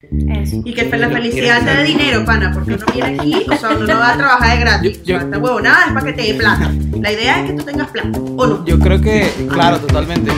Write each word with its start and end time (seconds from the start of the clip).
Y 0.00 0.74
que 0.74 0.96
la 0.96 1.10
felicidad 1.10 1.64
te 1.64 1.76
dé 1.76 1.82
dinero, 1.82 2.24
pana, 2.24 2.52
porque 2.54 2.74
uno 2.74 2.86
viene 2.94 3.18
aquí, 3.18 3.34
o 3.50 3.56
sea, 3.56 3.70
uno 3.70 3.84
no 3.84 3.98
va 3.98 4.12
a 4.12 4.16
trabajar 4.16 4.54
de 4.56 4.60
gratis. 4.60 5.02
Yo, 5.02 5.16
o 5.16 5.18
sea, 5.18 5.26
esta 5.26 5.38
huevonada 5.38 5.86
es 5.86 5.92
para 5.92 6.06
que 6.06 6.12
te 6.12 6.22
dé 6.22 6.34
plata. 6.34 6.72
La 7.00 7.12
idea 7.12 7.40
es 7.40 7.50
que 7.50 7.56
tú 7.56 7.64
tengas 7.64 7.88
plata, 7.88 8.16
¿o 8.16 8.46
no? 8.46 8.64
Yo 8.64 8.78
creo 8.78 9.00
que, 9.00 9.28
claro, 9.48 9.80
totalmente. 9.80 10.30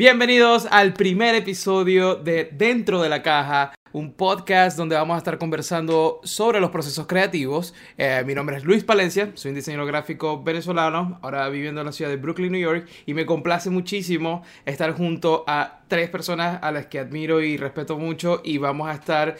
Bienvenidos 0.00 0.66
al 0.70 0.94
primer 0.94 1.34
episodio 1.34 2.14
de 2.14 2.48
Dentro 2.52 3.02
de 3.02 3.10
la 3.10 3.22
Caja, 3.22 3.74
un 3.92 4.12
podcast 4.12 4.76
donde 4.76 4.96
vamos 4.96 5.14
a 5.14 5.18
estar 5.18 5.38
conversando 5.38 6.20
sobre 6.22 6.60
los 6.60 6.70
procesos 6.70 7.06
creativos. 7.06 7.74
Eh, 7.98 8.22
mi 8.26 8.34
nombre 8.34 8.56
es 8.56 8.64
Luis 8.64 8.84
Palencia, 8.84 9.32
soy 9.34 9.50
un 9.50 9.54
diseñador 9.56 9.86
gráfico 9.86 10.42
venezolano, 10.42 11.18
ahora 11.22 11.48
viviendo 11.48 11.80
en 11.80 11.86
la 11.86 11.92
ciudad 11.92 12.10
de 12.10 12.16
Brooklyn, 12.16 12.52
New 12.52 12.60
York, 12.60 12.88
y 13.06 13.14
me 13.14 13.26
complace 13.26 13.70
muchísimo 13.70 14.42
estar 14.64 14.92
junto 14.92 15.44
a 15.46 15.80
tres 15.88 16.08
personas 16.08 16.58
a 16.62 16.70
las 16.70 16.86
que 16.86 16.98
admiro 16.98 17.42
y 17.42 17.56
respeto 17.56 17.98
mucho 17.98 18.40
y 18.44 18.58
vamos 18.58 18.88
a 18.88 18.94
estar 18.94 19.36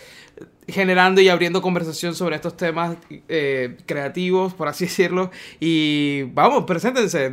generando 0.68 1.20
y 1.20 1.28
abriendo 1.28 1.62
conversación 1.62 2.14
sobre 2.14 2.36
estos 2.36 2.56
temas 2.56 2.96
eh, 3.28 3.76
creativos, 3.86 4.54
por 4.54 4.68
así 4.68 4.84
decirlo. 4.86 5.30
Y 5.58 6.22
vamos, 6.34 6.64
preséntense. 6.64 7.32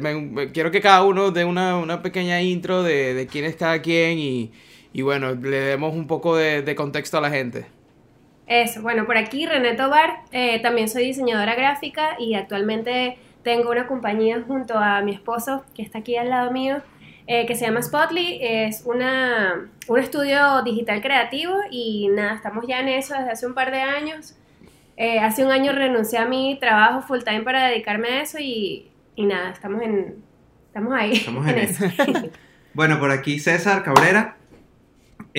quiero 0.53 0.71
que 0.71 0.81
cada 0.81 1.03
uno 1.03 1.31
dé 1.31 1.45
una, 1.45 2.01
pequeña 2.01 2.41
intro 2.41 2.83
de, 2.83 3.27
quién 3.29 3.45
es 3.45 3.55
cada 3.55 3.81
quien 3.81 4.19
y, 4.19 4.51
bueno, 5.01 5.35
le 5.35 5.59
demos 5.59 5.93
un 5.93 6.07
poco 6.07 6.35
de, 6.35 6.75
contexto 6.75 7.17
a 7.17 7.21
la 7.21 7.29
gente. 7.29 7.65
Eso, 8.47 8.81
bueno, 8.81 9.05
por 9.05 9.17
aquí 9.17 9.45
René 9.45 9.73
Tobar, 9.73 10.21
eh, 10.31 10.61
también 10.61 10.89
soy 10.89 11.05
diseñadora 11.05 11.55
gráfica 11.55 12.15
y 12.17 12.33
actualmente 12.35 13.17
tengo 13.43 13.71
una 13.71 13.87
compañía 13.87 14.43
junto 14.47 14.77
a 14.77 15.01
mi 15.01 15.13
esposo 15.13 15.65
que 15.75 15.81
está 15.81 15.99
aquí 15.99 16.15
al 16.15 16.29
lado 16.29 16.51
mío 16.51 16.81
eh, 17.27 17.45
que 17.45 17.55
se 17.55 17.65
llama 17.65 17.81
Spotly. 17.81 18.39
Es 18.41 18.83
una, 18.85 19.69
un 19.87 19.99
estudio 19.99 20.63
digital 20.63 21.01
creativo 21.01 21.53
y 21.69 22.07
nada, 22.07 22.35
estamos 22.35 22.65
ya 22.65 22.79
en 22.79 22.87
eso 22.87 23.13
desde 23.13 23.31
hace 23.31 23.45
un 23.45 23.53
par 23.53 23.69
de 23.71 23.81
años. 23.81 24.35
Eh, 24.95 25.19
hace 25.19 25.45
un 25.45 25.51
año 25.51 25.73
renuncié 25.73 26.19
a 26.19 26.25
mi 26.25 26.57
trabajo 26.59 27.01
full 27.01 27.19
time 27.19 27.41
para 27.41 27.67
dedicarme 27.67 28.07
a 28.07 28.21
eso 28.21 28.39
y, 28.39 28.89
y 29.15 29.25
nada, 29.25 29.51
estamos 29.51 29.81
en 29.81 30.23
estamos 30.67 30.93
ahí. 30.93 31.13
Estamos 31.13 31.47
en, 31.47 31.57
eso. 31.59 31.85
bueno, 32.73 32.97
por 32.97 33.11
aquí 33.11 33.39
César 33.39 33.83
Cabrera. 33.83 34.36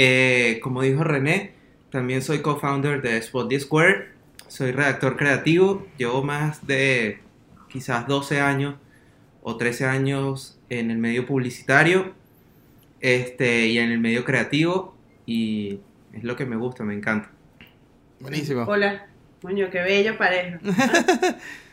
Eh, 0.00 0.60
como 0.62 0.82
dijo 0.82 1.02
René, 1.02 1.54
también 1.91 2.22
soy 2.22 2.38
co-founder 2.38 3.02
de 3.02 3.20
Spotly 3.20 3.58
Square. 3.58 4.10
Soy 4.46 4.70
redactor 4.70 5.16
creativo. 5.16 5.88
Llevo 5.96 6.22
más 6.22 6.64
de 6.68 7.18
quizás 7.68 8.06
12 8.06 8.41
años 8.41 8.76
o 9.42 9.56
13 9.56 9.86
años 9.86 10.56
en 10.69 10.92
el 10.92 10.98
medio 10.98 11.26
publicitario 11.26 12.14
este, 13.00 13.66
y 13.66 13.78
en 13.78 13.91
el 13.91 13.98
medio 13.98 14.24
creativo 14.24 14.94
y 15.26 15.80
es 16.12 16.22
lo 16.22 16.36
que 16.36 16.46
me 16.46 16.54
gusta, 16.54 16.84
me 16.84 16.94
encanta. 16.94 17.32
Buenísimo. 18.20 18.66
Hola, 18.69 19.08
coño, 19.42 19.69
qué 19.69 19.82
bello 19.82 20.16
pareja. 20.16 20.60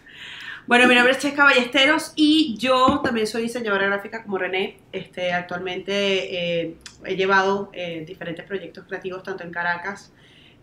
bueno, 0.67 0.87
mi 0.87 0.95
nombre 0.95 1.13
es 1.13 1.19
Chesca 1.19 1.43
Ballesteros 1.43 2.13
y 2.15 2.57
yo 2.57 3.01
también 3.03 3.27
soy 3.27 3.43
diseñadora 3.43 3.85
gráfica 3.85 4.23
como 4.23 4.39
René. 4.39 4.77
Este, 4.91 5.31
actualmente 5.31 6.63
eh, 6.63 6.75
he 7.03 7.15
llevado 7.15 7.69
eh, 7.73 8.03
diferentes 8.07 8.45
proyectos 8.45 8.85
creativos 8.87 9.21
tanto 9.21 9.43
en 9.43 9.51
Caracas 9.51 10.11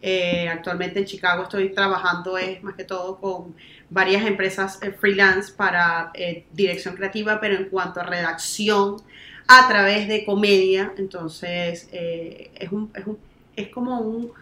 eh, 0.00 0.48
actualmente 0.48 0.98
en 0.98 1.04
Chicago 1.04 1.44
estoy 1.44 1.68
trabajando 1.68 2.36
es 2.36 2.60
más 2.64 2.74
que 2.74 2.82
todo 2.82 3.20
con 3.20 3.54
varias 3.88 4.26
empresas 4.26 4.80
freelance 4.98 5.52
para 5.52 6.10
dirección 6.52 6.96
creativa, 6.96 7.38
pero 7.40 7.54
en 7.54 7.66
cuanto 7.66 8.00
a 8.00 8.02
redacción 8.02 8.96
a 9.46 9.68
través 9.68 10.08
de 10.08 10.24
comedia, 10.24 10.92
entonces 10.96 11.88
es, 11.92 12.72
un, 12.72 12.90
es, 12.96 13.06
un, 13.06 13.18
es, 13.54 13.68
como 13.68 14.00
un, 14.00 14.32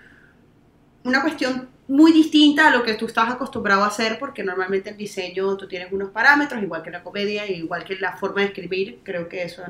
una 1.04 1.20
cuestión 1.20 1.68
muy 1.90 2.12
distinta 2.12 2.68
a 2.68 2.70
lo 2.70 2.84
que 2.84 2.94
tú 2.94 3.06
estás 3.06 3.30
acostumbrado 3.30 3.82
a 3.82 3.88
hacer, 3.88 4.16
porque 4.20 4.44
normalmente 4.44 4.90
el 4.90 4.96
diseño 4.96 5.56
tú 5.56 5.66
tienes 5.66 5.92
unos 5.92 6.10
parámetros, 6.10 6.62
igual 6.62 6.82
que 6.84 6.90
la 6.90 7.02
comedia, 7.02 7.50
igual 7.50 7.82
que 7.82 7.96
la 7.96 8.16
forma 8.16 8.42
de 8.42 8.46
escribir, 8.46 9.00
creo 9.02 9.28
que 9.28 9.42
eso, 9.42 9.62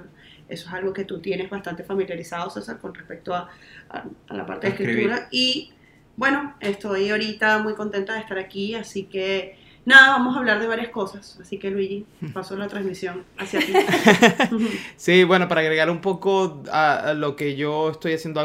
eso 0.46 0.68
es 0.68 0.74
algo 0.74 0.92
que 0.92 1.04
tú 1.04 1.20
tienes 1.20 1.48
bastante 1.48 1.82
familiarizado, 1.82 2.50
César, 2.50 2.78
con 2.78 2.94
respecto 2.94 3.34
a, 3.34 3.48
a, 3.88 4.34
la 4.34 4.44
parte 4.44 4.66
de 4.66 4.72
escritura. 4.74 5.28
Y 5.30 5.72
bueno, 6.14 6.54
estoy 6.60 7.08
ahorita 7.08 7.58
muy 7.60 7.72
contenta 7.72 8.12
de 8.12 8.20
estar 8.20 8.38
aquí, 8.38 8.74
así 8.74 9.04
que 9.04 9.56
nada, 9.86 10.12
vamos 10.12 10.36
a 10.36 10.40
hablar 10.40 10.60
de 10.60 10.66
varias 10.66 10.90
cosas. 10.90 11.38
Así 11.40 11.58
que 11.58 11.70
Luigi, 11.70 12.04
paso 12.34 12.54
la 12.54 12.68
transmisión 12.68 13.24
hacia 13.38 13.60
ti. 13.60 13.72
sí, 14.96 15.24
bueno, 15.24 15.48
para 15.48 15.62
agregar 15.62 15.88
un 15.88 16.02
poco 16.02 16.62
a, 16.70 17.14
lo 17.16 17.34
que 17.34 17.56
yo 17.56 17.90
estoy 17.90 18.12
haciendo 18.12 18.40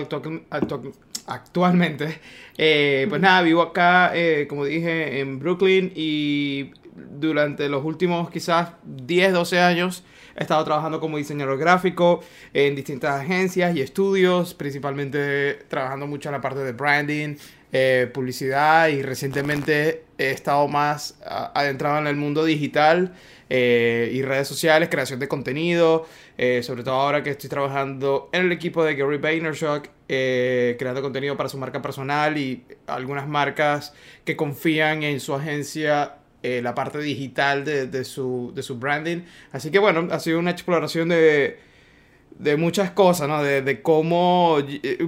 actualmente, 1.28 2.20
eh, 2.58 3.06
pues 3.10 3.22
nada, 3.22 3.42
vivo 3.42 3.62
acá, 3.62 4.12
eh, 4.16 4.46
como 4.48 4.66
dije, 4.66 5.20
en 5.20 5.40
Brooklyn 5.40 5.92
y 5.96 6.72
durante 6.96 7.68
los 7.70 7.84
últimos 7.84 8.30
quizás 8.30 8.70
10, 8.84 9.34
12 9.34 9.60
años 9.60 10.04
he 10.36 10.44
estado 10.44 10.64
trabajando 10.64 11.00
como 11.00 11.18
diseñador 11.18 11.58
gráfico 11.58 12.22
en 12.54 12.76
distintas 12.76 13.22
agencias 13.22 13.76
y 13.76 13.82
estudios, 13.82 14.54
principalmente 14.54 15.60
trabajando 15.70 16.08
mucho 16.08 16.30
en 16.30 16.34
la 16.34 16.42
parte 16.42 16.60
de 16.60 16.74
branding, 16.74 17.36
eh, 17.78 18.08
publicidad 18.08 18.88
y 18.88 19.02
recientemente 19.02 20.06
he 20.18 20.32
estado 20.32 20.66
más 20.70 21.20
adentrado 21.26 22.00
en 22.00 22.08
el 22.08 22.16
mundo 22.16 22.46
digital 22.46 23.14
eh, 23.50 24.10
y 24.14 24.22
redes 24.22 24.48
sociales, 24.48 24.88
creación 24.88 25.20
de 25.20 25.28
contenido, 25.28 26.08
eh, 26.38 26.64
sobre 26.64 26.84
todo 26.84 26.94
ahora 26.94 27.22
que 27.22 27.32
estoy 27.32 27.50
trabajando 27.50 28.30
en 28.32 28.44
el 28.44 28.54
equipo 28.54 28.82
de 28.82 28.96
Gary 28.96 29.18
Vaynerchuk, 29.18 29.90
creando 30.08 31.02
contenido 31.02 31.36
para 31.36 31.50
su 31.50 31.58
marca 31.58 31.82
personal 31.82 32.38
y 32.38 32.64
algunas 32.88 33.28
marcas 33.28 33.94
que 34.24 34.38
confían 34.38 35.04
en 35.04 35.20
su 35.20 35.34
agencia 35.34 36.20
la 36.44 36.74
parte 36.74 37.00
digital 37.00 37.66
de, 37.66 38.06
su, 38.06 38.54
de 38.56 38.64
su 38.64 38.78
branding. 38.78 39.24
Así 39.52 39.70
que 39.70 39.80
bueno, 39.80 40.08
ha 40.12 40.20
sido 40.22 40.40
una 40.40 40.52
exploración 40.52 41.10
de, 41.10 41.60
de 42.40 42.56
muchas 42.56 42.92
cosas, 42.92 43.28
¿no? 43.28 43.44
De, 43.44 43.62
de 43.62 43.82
cómo 43.82 44.60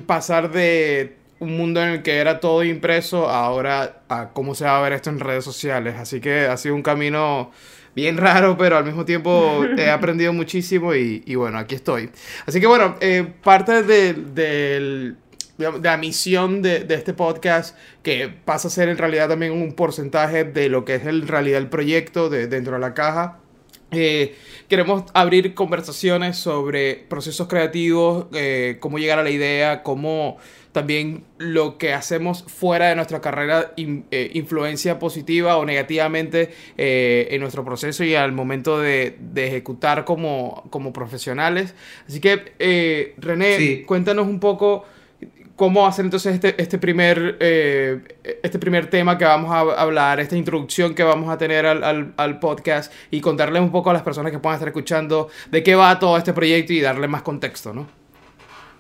pasar 0.05 0.51
de 0.51 1.15
un 1.39 1.57
mundo 1.57 1.81
en 1.81 1.89
el 1.89 2.03
que 2.03 2.17
era 2.17 2.39
todo 2.39 2.63
impreso, 2.63 3.29
ahora 3.29 4.01
a 4.09 4.29
cómo 4.29 4.55
se 4.55 4.65
va 4.65 4.77
a 4.77 4.81
ver 4.81 4.93
esto 4.93 5.09
en 5.09 5.19
redes 5.19 5.43
sociales. 5.43 5.95
Así 5.97 6.19
que 6.19 6.47
ha 6.47 6.57
sido 6.57 6.75
un 6.75 6.83
camino 6.83 7.51
bien 7.95 8.17
raro, 8.17 8.57
pero 8.57 8.77
al 8.77 8.85
mismo 8.85 9.05
tiempo 9.05 9.65
he 9.77 9.89
aprendido 9.91 10.33
muchísimo 10.33 10.93
y, 10.93 11.35
bueno, 11.35 11.57
aquí 11.57 11.75
estoy. 11.75 12.09
Así 12.45 12.59
que 12.59 12.67
bueno, 12.67 12.95
eh, 13.01 13.27
parte 13.43 13.83
de, 13.83 14.13
de, 14.13 15.15
la 15.57 15.97
misión 15.97 16.61
de, 16.61 16.85
este 16.89 17.13
podcast, 17.13 17.75
que 18.03 18.29
pasa 18.29 18.67
a 18.67 18.71
ser 18.71 18.89
en 18.89 18.97
realidad 18.97 19.27
también 19.29 19.51
un 19.51 19.73
porcentaje 19.73 20.43
de 20.43 20.69
lo 20.69 20.85
que 20.85 20.95
es 20.95 21.05
en 21.05 21.27
realidad 21.27 21.59
el 21.59 21.67
proyecto 21.67 22.29
de 22.29 22.47
dentro 22.47 22.73
de 22.73 22.79
la 22.79 22.93
caja. 22.93 23.39
Eh, 23.91 24.35
queremos 24.67 25.03
abrir 25.13 25.53
conversaciones 25.53 26.37
sobre 26.37 27.05
procesos 27.07 27.47
creativos, 27.47 28.25
eh, 28.33 28.77
cómo 28.81 28.99
llegar 28.99 29.17
a 29.19 29.23
la 29.23 29.29
idea, 29.29 29.81
cómo 29.81 30.37
también 30.73 31.23
lo 31.37 31.77
que 31.77 31.93
hacemos 31.93 32.43
fuera 32.43 32.89
de 32.89 32.95
nuestra 32.95 33.21
carrera 33.21 33.73
eh, 33.77 34.31
influencia 34.33 34.99
positiva 34.99 35.57
o 35.57 35.65
negativamente 35.65 36.53
en 36.77 37.41
nuestro 37.41 37.65
proceso 37.65 38.03
y 38.03 38.13
al 38.13 38.31
momento 38.31 38.79
de, 38.79 39.17
ejecutar 39.35 40.05
como, 40.05 40.65
como, 40.69 40.93
profesionales. 40.93 41.73
Así 42.07 42.19
que, 42.19 43.15
René, 43.17 43.85
cuéntanos 43.87 44.27
un 44.27 44.39
poco 44.39 44.85
cómo 45.57 45.85
hacer 45.85 46.05
entonces 46.05 46.35
este, 46.35 46.61
este 46.61 46.77
primer, 46.77 47.37
este 47.39 48.59
primer 48.59 48.89
tema 48.89 49.17
que 49.17 49.25
vamos 49.25 49.51
a 49.51 49.81
hablar, 49.81 50.21
esta 50.21 50.37
introducción 50.37 50.95
que 50.95 51.03
vamos 51.03 51.29
a 51.29 51.37
tener 51.37 51.65
al, 51.65 52.13
al, 52.15 52.39
podcast 52.39 52.93
y 53.11 53.19
contarles 53.19 53.61
un 53.61 53.71
poco 53.71 53.89
a 53.89 53.93
las 53.93 54.03
personas 54.03 54.31
que 54.31 54.39
puedan 54.39 54.55
estar 54.55 54.69
escuchando 54.69 55.27
de 55.51 55.63
qué 55.63 55.75
va 55.75 55.99
todo 55.99 56.15
este 56.15 56.31
proyecto 56.31 56.71
y 56.71 56.79
darle 56.79 57.09
más 57.09 57.23
contexto, 57.23 57.73
¿no? 57.73 57.87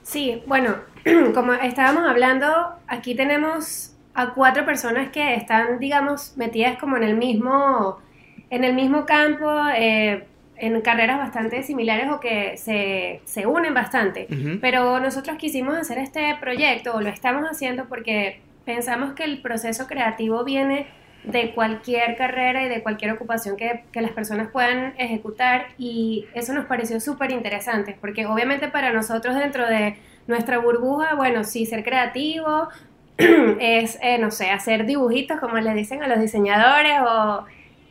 Sí, 0.03 0.41
bueno, 0.45 0.75
como 1.33 1.51
estábamos 1.53 2.07
hablando, 2.07 2.47
aquí 2.87 3.15
tenemos 3.15 3.93
a 4.13 4.33
cuatro 4.33 4.65
personas 4.65 5.09
que 5.09 5.35
están, 5.35 5.79
digamos, 5.79 6.37
metidas 6.37 6.79
como 6.79 6.95
en 6.95 7.03
el 7.03 7.17
mismo, 7.17 7.99
en 8.49 8.63
el 8.63 8.73
mismo 8.73 9.05
campo, 9.05 9.51
eh, 9.75 10.25
en 10.59 10.81
carreras 10.81 11.17
bastante 11.17 11.63
similares 11.63 12.09
o 12.11 12.19
que 12.19 12.57
se, 12.57 13.21
se 13.25 13.45
unen 13.45 13.73
bastante. 13.73 14.27
Pero 14.61 14.99
nosotros 14.99 15.37
quisimos 15.37 15.77
hacer 15.77 15.97
este 15.97 16.35
proyecto, 16.39 16.95
o 16.95 17.01
lo 17.01 17.09
estamos 17.09 17.43
haciendo 17.43 17.85
porque 17.85 18.39
pensamos 18.65 19.13
que 19.13 19.23
el 19.23 19.41
proceso 19.41 19.87
creativo 19.87 20.43
viene 20.43 20.87
de 21.23 21.51
cualquier 21.51 22.15
carrera 22.15 22.63
y 22.63 22.69
de 22.69 22.81
cualquier 22.81 23.11
ocupación 23.11 23.57
que, 23.57 23.83
que 23.91 24.01
las 24.01 24.11
personas 24.11 24.49
puedan 24.49 24.93
ejecutar 24.97 25.67
y 25.77 26.25
eso 26.33 26.53
nos 26.53 26.65
pareció 26.65 26.99
súper 27.01 27.31
interesante 27.31 27.97
porque 27.99 28.25
obviamente 28.25 28.69
para 28.69 28.93
nosotros 28.93 29.35
dentro 29.35 29.67
de 29.67 29.97
nuestra 30.27 30.59
burbuja, 30.59 31.15
bueno, 31.15 31.43
sí, 31.43 31.65
ser 31.65 31.83
creativo 31.83 32.69
es, 33.17 33.97
eh, 34.01 34.17
no 34.19 34.31
sé, 34.31 34.51
hacer 34.51 34.85
dibujitos 34.85 35.39
como 35.39 35.57
le 35.57 35.73
dicen 35.73 36.03
a 36.03 36.07
los 36.07 36.19
diseñadores 36.19 36.99
o 37.01 37.45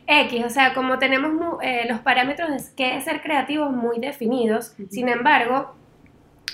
X, 0.07 0.45
o 0.45 0.49
sea, 0.49 0.73
como 0.73 0.99
tenemos 0.99 1.59
eh, 1.61 1.85
los 1.89 1.99
parámetros 1.99 2.49
de 2.49 2.75
qué 2.75 2.95
es 2.95 3.03
ser 3.03 3.21
creativo 3.21 3.69
muy 3.69 3.99
definidos, 3.99 4.73
sin 4.89 5.09
embargo, 5.09 5.75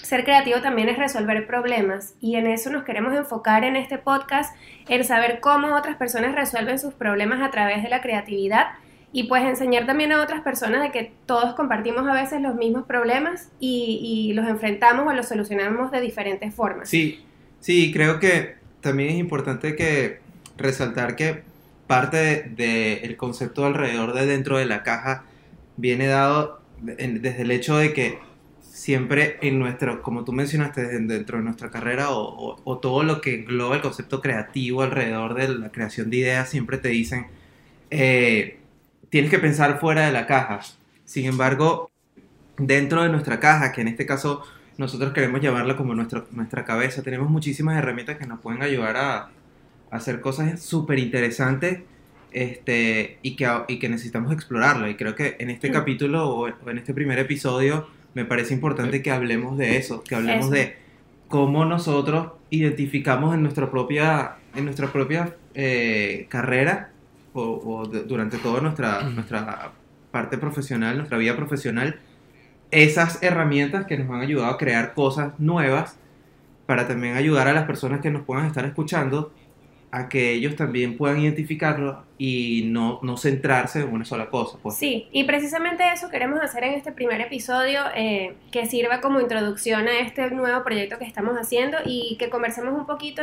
ser 0.01 0.25
creativo 0.25 0.59
también 0.61 0.89
es 0.89 0.97
resolver 0.97 1.45
problemas 1.47 2.15
y 2.19 2.35
en 2.35 2.47
eso 2.47 2.71
nos 2.71 2.83
queremos 2.83 3.13
enfocar 3.13 3.63
en 3.63 3.75
este 3.75 3.97
podcast, 3.97 4.55
en 4.89 5.03
saber 5.03 5.39
cómo 5.39 5.75
otras 5.75 5.95
personas 5.97 6.35
resuelven 6.35 6.79
sus 6.79 6.93
problemas 6.93 7.41
a 7.41 7.51
través 7.51 7.83
de 7.83 7.89
la 7.89 8.01
creatividad 8.01 8.67
y 9.13 9.23
pues 9.23 9.43
enseñar 9.43 9.85
también 9.85 10.11
a 10.11 10.21
otras 10.21 10.41
personas 10.41 10.81
de 10.81 10.91
que 10.91 11.13
todos 11.27 11.53
compartimos 11.53 12.07
a 12.07 12.13
veces 12.13 12.41
los 12.41 12.55
mismos 12.55 12.85
problemas 12.85 13.49
y, 13.59 14.33
los 14.33 14.47
enfrentamos 14.47 15.05
o 15.07 15.13
los 15.13 15.27
solucionamos 15.27 15.91
de 15.91 16.01
diferentes 16.01 16.53
formas. 16.53 16.89
Sí, 16.89 17.23
sí, 17.59 17.93
creo 17.93 18.19
que 18.19 18.55
también 18.81 19.11
es 19.11 19.15
importante 19.17 19.75
que 19.75 20.19
resaltar 20.57 21.15
que 21.15 21.43
parte 21.87 22.43
del 22.55 23.17
concepto 23.17 23.65
alrededor 23.65 24.13
de 24.13 24.25
dentro 24.25 24.57
de 24.57 24.65
la 24.65 24.83
caja 24.83 25.25
viene 25.77 26.07
dado 26.07 26.61
desde 26.81 27.41
el 27.41 27.51
hecho 27.51 27.77
de 27.77 27.93
que 27.93 28.19
siempre 28.61 29.37
en 29.41 29.59
nuestro, 29.59 30.01
como 30.01 30.23
tú 30.25 30.33
mencionaste, 30.33 30.99
dentro 31.01 31.37
de 31.37 31.43
nuestra 31.43 31.69
carrera 31.69 32.07
o, 32.09 32.79
todo 32.81 33.03
lo 33.03 33.21
que 33.21 33.35
engloba 33.35 33.75
el 33.75 33.81
concepto 33.81 34.21
creativo 34.21 34.81
alrededor 34.81 35.35
de 35.35 35.47
la 35.49 35.71
creación 35.71 36.09
de 36.09 36.17
ideas, 36.17 36.49
siempre 36.49 36.77
te 36.77 36.89
dicen, 36.89 37.27
eh, 37.91 38.59
tienes 39.09 39.31
que 39.31 39.39
pensar 39.39 39.79
fuera 39.79 40.05
de 40.05 40.11
la 40.11 40.25
caja. 40.25 40.61
Sin 41.05 41.25
embargo, 41.25 41.91
dentro 42.57 43.03
de 43.03 43.09
nuestra 43.09 43.39
caja, 43.39 43.71
que 43.71 43.81
en 43.81 43.87
este 43.89 44.05
caso 44.05 44.43
nosotros 44.77 45.13
queremos 45.13 45.39
llevarla 45.41 45.77
como 45.77 45.93
nuestra, 45.93 46.25
nuestra 46.31 46.65
cabeza, 46.65 47.03
tenemos 47.03 47.29
muchísimas 47.29 47.77
herramientas 47.77 48.17
que 48.17 48.25
nos 48.25 48.39
pueden 48.39 48.63
ayudar 48.63 48.97
a, 48.97 49.29
hacer 49.93 50.21
cosas 50.21 50.59
súper 50.59 50.99
interesantes 50.99 51.81
este, 52.31 53.19
y, 53.21 53.35
que, 53.35 53.47
y 53.67 53.77
que 53.77 53.89
necesitamos 53.89 54.33
explorarlo. 54.33 54.89
Y 54.89 54.95
creo 54.95 55.15
que 55.15 55.37
en 55.39 55.51
este 55.51 55.69
mm. 55.69 55.73
capítulo 55.73 56.29
o 56.29 56.47
en 56.47 56.77
este 56.77 56.93
primer 56.93 57.19
episodio 57.19 57.87
me 58.15 58.25
parece 58.25 58.53
importante 58.53 59.01
que 59.03 59.11
hablemos 59.11 59.57
de 59.57 59.77
eso, 59.77 60.03
que 60.03 60.15
hablemos 60.15 60.49
de 60.49 60.77
cómo 61.27 61.63
nosotros 61.65 62.33
identificamos 62.49 63.35
en 63.35 63.43
nuestra 63.43 63.69
propia, 63.69 64.37
en 64.55 64.65
nuestra 64.65 64.91
propia 64.91 65.35
eh, 65.53 66.25
carrera 66.29 66.89
o, 67.33 67.85
durante 67.85 68.37
toda 68.39 68.61
nuestra, 68.61 69.01
nuestra 69.15 69.71
parte 70.11 70.37
profesional, 70.39 70.97
nuestra 70.97 71.17
vida 71.19 71.35
profesional, 71.35 71.99
esas 72.71 73.21
herramientas 73.21 73.85
que 73.85 73.97
nos 73.97 74.09
han 74.09 74.21
ayudado 74.21 74.51
a 74.51 74.57
crear 74.57 74.95
cosas 74.95 75.33
nuevas 75.39 75.97
para 76.65 76.87
también 76.87 77.15
ayudar 77.15 77.47
a 77.47 77.53
las 77.53 77.65
personas 77.65 78.01
que 78.01 78.09
nos 78.09 78.23
puedan 78.23 78.45
estar 78.45 78.65
escuchando 78.65 79.31
a 79.93 80.09
que 80.09 80.31
ellos 80.31 80.55
también 80.55 80.97
puedan 80.97 81.19
identificarlo 81.19 82.03
y 82.17 82.63
no, 82.65 82.97
no 83.03 83.15
centrarse 83.15 83.81
en 83.81 83.93
una 83.93 84.05
sola 84.05 84.31
cosa. 84.31 84.57
Pues. 84.59 84.75
Sí, 84.75 85.07
y 85.11 85.25
precisamente 85.25 85.83
eso 85.93 86.09
queremos 86.09 86.41
hacer 86.41 86.63
en 86.63 86.73
este 86.73 86.91
primer 86.91 87.21
episodio, 87.21 87.79
eh, 87.95 88.35
que 88.51 88.65
sirva 88.65 89.01
como 89.01 89.21
introducción 89.21 89.87
a 89.87 89.99
este 89.99 90.31
nuevo 90.31 90.63
proyecto 90.63 90.97
que 90.97 91.05
estamos 91.05 91.35
haciendo 91.35 91.77
y 91.85 92.17
que 92.17 92.31
conversemos 92.31 92.73
un 92.73 92.87
poquito 92.87 93.21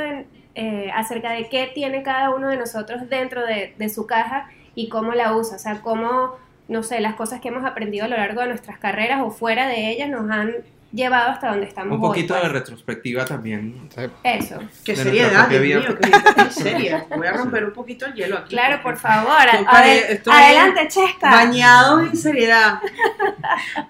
eh, 0.54 0.90
acerca 0.94 1.32
de 1.32 1.48
qué 1.48 1.68
tiene 1.74 2.04
cada 2.04 2.32
uno 2.32 2.48
de 2.48 2.56
nosotros 2.56 3.08
dentro 3.08 3.44
de, 3.44 3.74
de 3.76 3.88
su 3.88 4.06
caja 4.06 4.48
y 4.76 4.88
cómo 4.88 5.12
la 5.12 5.36
usa, 5.36 5.56
o 5.56 5.58
sea, 5.58 5.82
cómo, 5.82 6.36
no 6.68 6.84
sé, 6.84 7.00
las 7.00 7.16
cosas 7.16 7.40
que 7.40 7.48
hemos 7.48 7.64
aprendido 7.64 8.04
a 8.04 8.08
lo 8.08 8.16
largo 8.16 8.42
de 8.42 8.46
nuestras 8.46 8.78
carreras 8.78 9.22
o 9.22 9.32
fuera 9.32 9.66
de 9.66 9.90
ellas 9.90 10.08
nos 10.08 10.30
han 10.30 10.52
llevado 10.92 11.30
hasta 11.30 11.50
donde 11.50 11.66
estamos 11.66 11.94
Un 11.94 12.00
poquito 12.00 12.34
de 12.34 12.40
pues. 12.40 12.52
retrospectiva 12.52 13.24
también. 13.24 13.88
Eso. 14.22 14.58
Qué 14.84 14.96
seriedad, 14.96 15.48
Dios 15.48 15.62
mío, 15.62 15.80
qué 16.00 16.50
seria. 16.50 17.06
Voy 17.16 17.26
a 17.26 17.32
romper 17.32 17.64
un 17.64 17.72
poquito 17.72 18.06
el 18.06 18.14
hielo 18.14 18.38
aquí. 18.38 18.50
Claro, 18.50 18.82
por 18.82 18.96
favor. 18.96 19.32
adelante, 19.66 20.88
Chesca. 20.88 21.30
Bañados 21.30 22.10
en 22.10 22.16
seriedad. 22.16 22.80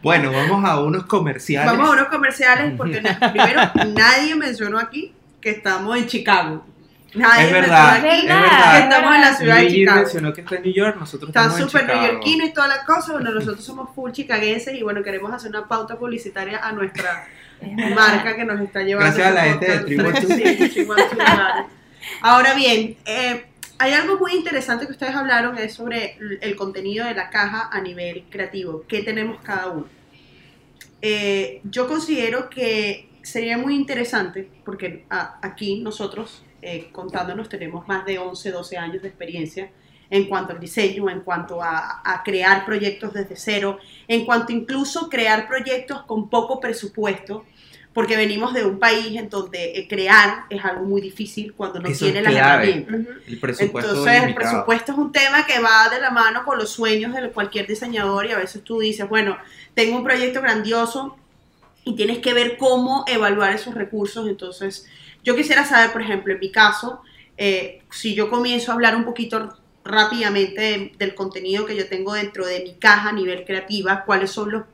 Bueno, 0.02 0.32
vamos 0.32 0.64
a 0.68 0.80
unos 0.80 1.04
comerciales. 1.04 1.70
Vamos 1.70 1.90
a 1.90 1.92
unos 1.92 2.08
comerciales 2.08 2.72
porque 2.76 3.02
primero 3.32 3.60
nadie 3.94 4.34
mencionó 4.34 4.78
aquí 4.78 5.12
que 5.40 5.50
estamos 5.50 5.96
en 5.96 6.06
Chicago 6.06 6.64
es 7.12 7.52
verdad, 7.52 7.96
es 7.96 8.24
verdad. 8.24 8.72
Que 8.72 8.78
estamos 8.84 9.14
en 9.14 9.20
la 9.20 9.34
ciudad 9.34 9.56
de 9.56 9.68
Chicago. 9.68 10.00
mencionó 10.00 10.32
que 10.32 10.40
está 10.42 10.56
en 10.56 10.62
New 10.62 10.72
York, 10.72 10.96
nosotros 10.98 11.28
está 11.28 11.46
estamos 11.46 11.70
súper 11.70 11.86
neoyorquino 11.86 12.44
y 12.44 12.52
toda 12.52 12.68
la 12.68 12.84
cosa. 12.84 13.12
Bueno, 13.12 13.30
nosotros 13.32 13.64
somos 13.64 13.90
full 13.94 14.12
chicaguenses 14.12 14.74
y 14.74 14.82
bueno, 14.82 15.02
queremos 15.02 15.32
hacer 15.32 15.50
una 15.50 15.66
pauta 15.66 15.98
publicitaria 15.98 16.58
a 16.64 16.72
nuestra 16.72 17.26
marca 17.94 18.36
que 18.36 18.44
nos 18.44 18.60
está 18.60 18.82
llevando. 18.82 19.12
Gracias 19.12 19.26
a 19.26 19.30
la 19.30 19.42
gente 19.42 19.84
de 19.84 20.86
Ahora 22.22 22.54
bien, 22.54 22.96
eh, 23.04 23.44
hay 23.78 23.92
algo 23.92 24.18
muy 24.18 24.34
interesante 24.34 24.86
que 24.86 24.92
ustedes 24.92 25.14
hablaron, 25.14 25.56
es 25.58 25.74
sobre 25.74 26.18
el 26.40 26.56
contenido 26.56 27.06
de 27.06 27.14
la 27.14 27.30
caja 27.30 27.68
a 27.72 27.80
nivel 27.80 28.24
creativo. 28.30 28.84
¿Qué 28.86 29.02
tenemos 29.02 29.40
cada 29.42 29.68
uno? 29.68 29.86
Eh, 31.02 31.60
yo 31.64 31.88
considero 31.88 32.50
que 32.50 33.08
sería 33.22 33.58
muy 33.58 33.74
interesante, 33.74 34.48
porque 34.64 35.06
aquí 35.08 35.80
nosotros 35.80 36.44
eh, 36.62 36.88
contándonos, 36.92 37.48
tenemos 37.48 37.86
más 37.88 38.04
de 38.04 38.18
11, 38.18 38.50
12 38.50 38.76
años 38.76 39.02
de 39.02 39.08
experiencia 39.08 39.70
en 40.10 40.24
cuanto 40.24 40.52
al 40.52 40.60
diseño, 40.60 41.08
en 41.08 41.20
cuanto 41.20 41.62
a, 41.62 42.22
crear 42.24 42.66
proyectos 42.66 43.14
desde 43.14 43.36
cero, 43.36 43.78
en 44.08 44.24
cuanto 44.24 44.52
incluso 44.52 45.08
crear 45.08 45.46
proyectos 45.46 46.02
con 46.02 46.28
poco 46.28 46.60
presupuesto, 46.60 47.44
porque 47.94 48.16
venimos 48.16 48.52
de 48.52 48.64
un 48.64 48.78
país 48.78 49.16
en 49.16 49.28
donde 49.28 49.78
eh, 49.78 49.88
crear 49.88 50.44
es 50.50 50.64
algo 50.64 50.84
muy 50.84 51.00
difícil 51.00 51.54
cuando 51.54 51.80
no 51.80 51.90
tiene 51.90 52.22
las 52.22 52.34
herramientas. 52.34 53.00
Entonces, 53.26 54.22
el 54.22 54.34
presupuesto 54.34 54.92
es 54.92 54.98
un 54.98 55.12
tema 55.12 55.46
que 55.46 55.60
va 55.60 55.88
de 55.88 56.00
la 56.00 56.10
mano 56.10 56.44
con 56.44 56.58
los 56.58 56.70
sueños 56.70 57.14
de 57.14 57.30
cualquier 57.30 57.66
diseñador 57.66 58.26
y 58.26 58.32
a 58.32 58.38
veces 58.38 58.62
tú 58.62 58.80
dices, 58.80 59.08
bueno, 59.08 59.38
tengo 59.74 59.96
un 59.96 60.04
proyecto 60.04 60.40
grandioso 60.40 61.16
y 61.84 61.96
tienes 61.96 62.18
que 62.18 62.34
ver 62.34 62.56
cómo 62.58 63.04
evaluar 63.08 63.52
esos 63.54 63.74
recursos, 63.74 64.28
entonces 64.28 64.86
yo 65.22 65.36
quisiera 65.36 65.64
saber, 65.64 65.92
por 65.92 66.02
ejemplo, 66.02 66.32
en 66.32 66.40
mi 66.40 66.50
caso, 66.50 67.02
eh, 67.36 67.82
si 67.90 68.14
yo 68.14 68.28
comienzo 68.28 68.70
a 68.70 68.74
hablar 68.74 68.96
un 68.96 69.04
poquito 69.04 69.56
rápidamente 69.82 70.92
del 70.98 71.14
contenido 71.14 71.64
que 71.64 71.74
yo 71.74 71.88
tengo 71.88 72.12
dentro 72.12 72.46
de 72.46 72.60
mi 72.60 72.74
caja 72.74 73.08
a 73.08 73.12
nivel 73.12 73.44
creativa, 73.44 74.04
cuáles 74.04 74.30
son 74.30 74.50
los, 74.50 74.64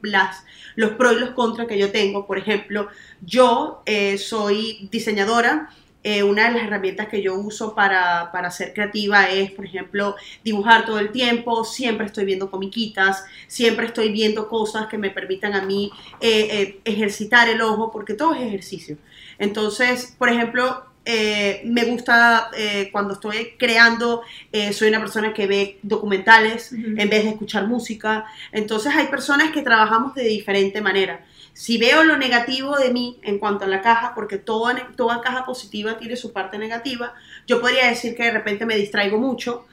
los 0.74 0.90
pros 0.90 1.12
y 1.12 1.20
los 1.20 1.30
contras 1.30 1.68
que 1.68 1.78
yo 1.78 1.92
tengo. 1.92 2.26
Por 2.26 2.38
ejemplo, 2.38 2.88
yo 3.22 3.82
eh, 3.86 4.18
soy 4.18 4.88
diseñadora. 4.90 5.70
Eh, 6.02 6.22
una 6.22 6.46
de 6.46 6.54
las 6.54 6.62
herramientas 6.64 7.08
que 7.08 7.20
yo 7.20 7.34
uso 7.34 7.74
para, 7.74 8.30
para, 8.30 8.50
ser 8.52 8.72
creativa 8.72 9.28
es, 9.28 9.50
por 9.50 9.64
ejemplo, 9.64 10.14
dibujar 10.44 10.86
todo 10.86 11.00
el 11.00 11.10
tiempo, 11.10 11.64
siempre 11.64 12.06
estoy 12.06 12.24
viendo 12.24 12.48
comiquitas, 12.48 13.24
siempre 13.48 13.86
estoy 13.86 14.12
viendo 14.12 14.48
cosas 14.48 14.86
que 14.86 14.98
me 14.98 15.10
permitan 15.10 15.54
a 15.54 15.62
mí 15.62 15.90
ejercitar 16.20 17.48
el 17.48 17.60
ojo, 17.60 17.90
porque 17.90 18.14
todo 18.14 18.34
es 18.34 18.42
ejercicio. 18.42 18.98
Entonces, 19.38 20.14
por 20.18 20.28
ejemplo, 20.28 20.86
eh, 21.08 21.62
me 21.64 21.84
gusta 21.84 22.50
eh, 22.58 22.88
cuando 22.90 23.14
estoy 23.14 23.52
creando, 23.56 24.22
eh, 24.50 24.72
soy 24.72 24.88
una 24.88 24.98
persona 24.98 25.32
que 25.32 25.46
ve 25.46 25.78
documentales 25.82 26.72
en 26.72 26.96
vez 26.96 27.22
de 27.22 27.30
escuchar 27.30 27.68
música. 27.68 28.24
Entonces 28.50 28.92
hay 28.92 29.06
personas 29.06 29.52
que 29.52 29.62
trabajamos 29.62 30.16
de 30.16 30.24
diferente 30.24 30.80
manera. 30.80 31.24
Si 31.52 31.78
veo 31.78 32.02
lo 32.02 32.18
negativo 32.18 32.76
de 32.76 32.90
mí 32.90 33.20
en 33.22 33.38
cuanto 33.38 33.64
a 33.64 33.68
la 33.68 33.82
caja, 33.82 34.14
porque 34.16 34.36
toda, 34.36 34.88
toda 34.96 35.20
caja 35.20 35.46
positiva 35.46 35.96
tiene 35.96 36.16
su 36.16 36.32
parte 36.32 36.58
negativa, 36.58 37.14
yo 37.46 37.60
podría 37.60 37.86
decir 37.86 38.16
que 38.16 38.24
de 38.24 38.32
repente 38.32 38.66
me 38.66 38.76
distraigo 38.76 39.16
mucho, 39.16 39.64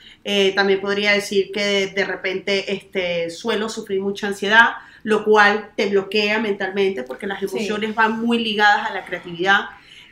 también 0.55 0.79
podría 0.79 1.11
decir 1.11 1.51
que 1.51 1.87
de, 1.87 2.05
repente 2.05 2.71
este, 2.71 3.29
suelo 3.31 3.67
sufrir 3.67 3.99
mucha 3.99 4.27
ansiedad, 4.27 4.75
lo 5.03 5.23
cual 5.25 5.71
te 5.75 5.89
bloquea 5.89 6.39
mentalmente 6.39 7.03
porque 7.03 7.27
las 7.27 7.43
emociones 7.43 7.93
van 7.93 8.19
muy 8.19 8.39
ligadas 8.39 8.89
a 8.89 8.93
la 8.93 9.05
creatividad. 9.05 9.65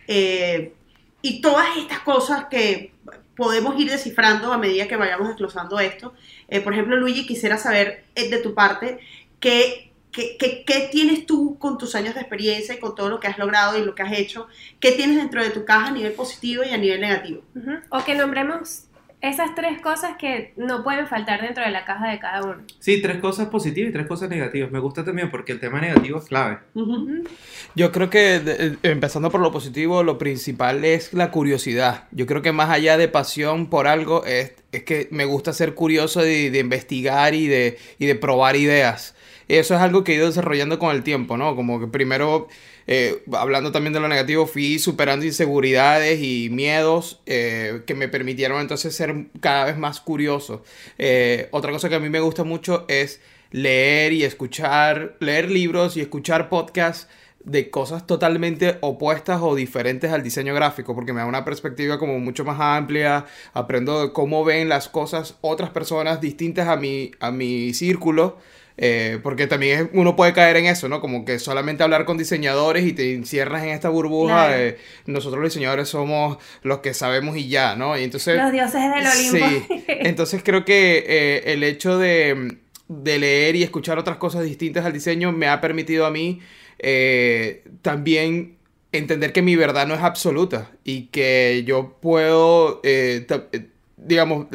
Eh, 0.07 0.73
y 1.21 1.41
todas 1.41 1.77
estas 1.77 1.99
cosas 1.99 2.45
que 2.49 2.91
podemos 3.35 3.79
ir 3.79 3.89
descifrando 3.89 4.51
a 4.51 4.57
medida 4.57 4.87
que 4.87 4.97
vayamos 4.97 5.29
desglosando 5.29 5.79
esto. 5.79 6.13
Eh, 6.47 6.61
por 6.61 6.73
ejemplo, 6.73 6.95
Luigi, 6.97 7.25
quisiera 7.25 7.57
saber 7.57 8.05
eh, 8.15 8.29
de 8.29 8.37
tu 8.39 8.53
parte 8.53 8.99
qué, 9.39 9.91
qué, 10.11 10.37
qué, 10.37 10.89
tienes 10.91 11.25
tú 11.25 11.57
con 11.57 11.77
tus 11.77 11.95
años 11.95 12.13
de 12.13 12.21
experiencia 12.21 12.75
y 12.75 12.79
con 12.79 12.93
todo 12.95 13.09
lo 13.09 13.19
que 13.19 13.27
has 13.27 13.37
logrado 13.37 13.77
y 13.77 13.85
lo 13.85 13.95
que 13.95 14.03
has 14.03 14.13
hecho, 14.13 14.47
qué 14.79 14.91
tienes 14.91 15.17
dentro 15.17 15.41
de 15.41 15.51
tu 15.51 15.63
caja 15.63 15.87
a 15.87 15.91
nivel 15.91 16.13
positivo 16.13 16.63
y 16.63 16.69
a 16.69 16.77
nivel 16.77 17.01
negativo. 17.01 17.43
O 17.89 18.03
que 18.03 18.15
nombremos 18.15 18.85
esas 19.21 19.53
tres 19.55 19.79
cosas 19.81 20.17
que 20.17 20.53
no 20.57 20.83
pueden 20.83 21.07
faltar 21.07 21.41
dentro 21.41 21.63
de 21.63 21.69
la 21.71 21.85
caja 21.85 22.09
de 22.09 22.19
cada 22.19 22.41
uno. 22.43 22.57
Sí, 22.79 23.01
tres 23.01 23.17
cosas 23.17 23.49
positivas 23.49 23.89
y 23.91 23.93
tres 23.93 24.07
cosas 24.07 24.29
negativas. 24.29 24.71
Me 24.71 24.79
gusta 24.79 25.05
también 25.05 25.29
porque 25.29 25.51
el 25.51 25.59
tema 25.59 25.79
negativo 25.79 26.17
es 26.17 26.25
clave. 26.25 26.57
Yo 27.75 27.91
creo 27.91 28.09
que 28.09 28.39
de- 28.39 28.65
eh, 28.67 28.77
empezando 28.83 29.29
por 29.31 29.41
lo 29.41 29.51
positivo, 29.51 30.03
lo 30.03 30.17
principal 30.17 30.83
es 30.83 31.13
la 31.13 31.31
curiosidad. 31.31 32.05
Yo 32.11 32.25
creo 32.25 32.41
que 32.41 32.51
más 32.51 32.69
allá 32.69 32.97
de 32.97 33.07
pasión 33.07 33.67
por 33.69 33.87
algo, 33.87 34.25
es, 34.25 34.53
es 34.71 34.83
que 34.83 35.07
me 35.11 35.25
gusta 35.25 35.53
ser 35.53 35.73
curioso 35.75 36.21
de, 36.21 36.51
de 36.51 36.59
investigar 36.59 37.33
y 37.35 37.47
de, 37.47 37.77
y 37.99 38.05
de 38.07 38.15
probar 38.15 38.55
ideas. 38.55 39.15
Eso 39.47 39.75
es 39.75 39.81
algo 39.81 40.03
que 40.03 40.13
he 40.13 40.15
ido 40.15 40.27
desarrollando 40.27 40.79
con 40.79 40.95
el 40.95 41.03
tiempo, 41.03 41.35
¿no? 41.35 41.55
Como 41.57 41.79
que 41.79 41.87
primero, 41.87 42.47
eh, 42.87 43.23
hablando 43.33 43.71
también 43.71 43.93
de 43.93 43.99
lo 43.99 44.07
negativo, 44.07 44.47
fui 44.47 44.79
superando 44.79 45.25
inseguridades 45.25 46.21
y 46.21 46.49
miedos 46.49 47.21
eh, 47.25 47.81
que 47.85 47.95
me 47.95 48.07
permitieron 48.07 48.61
entonces 48.61 48.95
ser 48.95 49.27
cada 49.39 49.65
vez 49.65 49.77
más 49.77 49.99
curioso. 49.99 50.63
Eh, 50.97 51.47
otra 51.51 51.71
cosa 51.71 51.89
que 51.89 51.95
a 51.95 51.99
mí 51.99 52.09
me 52.09 52.19
gusta 52.19 52.43
mucho 52.43 52.85
es 52.87 53.21
leer 53.51 54.13
y 54.13 54.23
escuchar, 54.23 55.17
leer 55.19 55.51
libros 55.51 55.97
y 55.97 56.01
escuchar 56.01 56.49
podcasts 56.49 57.07
de 57.43 57.69
cosas 57.69 58.05
totalmente 58.05 58.77
opuestas 58.81 59.39
o 59.41 59.55
diferentes 59.55 60.11
al 60.11 60.23
diseño 60.23 60.53
gráfico, 60.53 60.93
porque 60.93 61.13
me 61.13 61.21
da 61.21 61.25
una 61.25 61.45
perspectiva 61.45 61.97
como 61.97 62.19
mucho 62.19 62.45
más 62.45 62.59
amplia, 62.59 63.25
aprendo 63.53 64.01
de 64.01 64.13
cómo 64.13 64.43
ven 64.45 64.69
las 64.69 64.89
cosas 64.89 65.37
otras 65.41 65.71
personas 65.71 66.21
distintas 66.21 66.67
a 66.67 66.75
mi, 66.75 67.11
a 67.19 67.31
mi 67.31 67.73
círculo, 67.73 68.37
eh, 68.77 69.19
porque 69.21 69.47
también 69.47 69.79
es- 69.79 69.87
uno 69.93 70.15
puede 70.15 70.33
caer 70.33 70.57
en 70.57 70.65
eso, 70.65 70.87
¿no? 70.89 71.01
Como 71.01 71.25
que 71.25 71.39
solamente 71.39 71.83
hablar 71.83 72.05
con 72.05 72.17
diseñadores 72.17 72.85
y 72.85 72.93
te 72.93 73.13
encierras 73.13 73.63
en 73.63 73.69
esta 73.69 73.89
burbuja 73.89 74.47
Claro. 74.47 74.57
de 74.61 74.77
nosotros 75.05 75.41
los 75.41 75.51
diseñadores 75.53 75.89
somos 75.89 76.37
los 76.63 76.79
que 76.79 76.93
sabemos 76.93 77.37
y 77.37 77.47
ya, 77.47 77.75
¿no? 77.75 77.97
Y 77.97 78.03
entonces... 78.03 78.37
Los 78.37 78.51
dioses 78.51 78.81
del 78.81 79.05
Olimpo. 79.07 79.67
Sí, 79.67 79.83
entonces 79.87 80.41
creo 80.43 80.65
que 80.65 81.03
eh, 81.07 81.43
el 81.53 81.63
hecho 81.63 81.97
de, 81.97 82.57
de 82.87 83.19
leer 83.19 83.55
y 83.55 83.63
escuchar 83.63 83.97
otras 83.99 84.17
cosas 84.17 84.43
distintas 84.43 84.85
al 84.85 84.93
diseño 84.93 85.31
me 85.31 85.47
ha 85.47 85.61
permitido 85.61 86.05
a 86.05 86.11
mí 86.11 86.39
eh, 86.79 87.63
también 87.81 88.57
entender 88.91 89.31
que 89.31 89.41
mi 89.41 89.55
verdad 89.55 89.87
no 89.87 89.93
es 89.93 90.01
absoluta 90.01 90.71
y 90.83 91.03
que 91.07 91.63
yo 91.65 91.97
puedo, 92.01 92.81
eh, 92.83 93.25
eh, 93.53 93.65
digamos, 93.97 94.47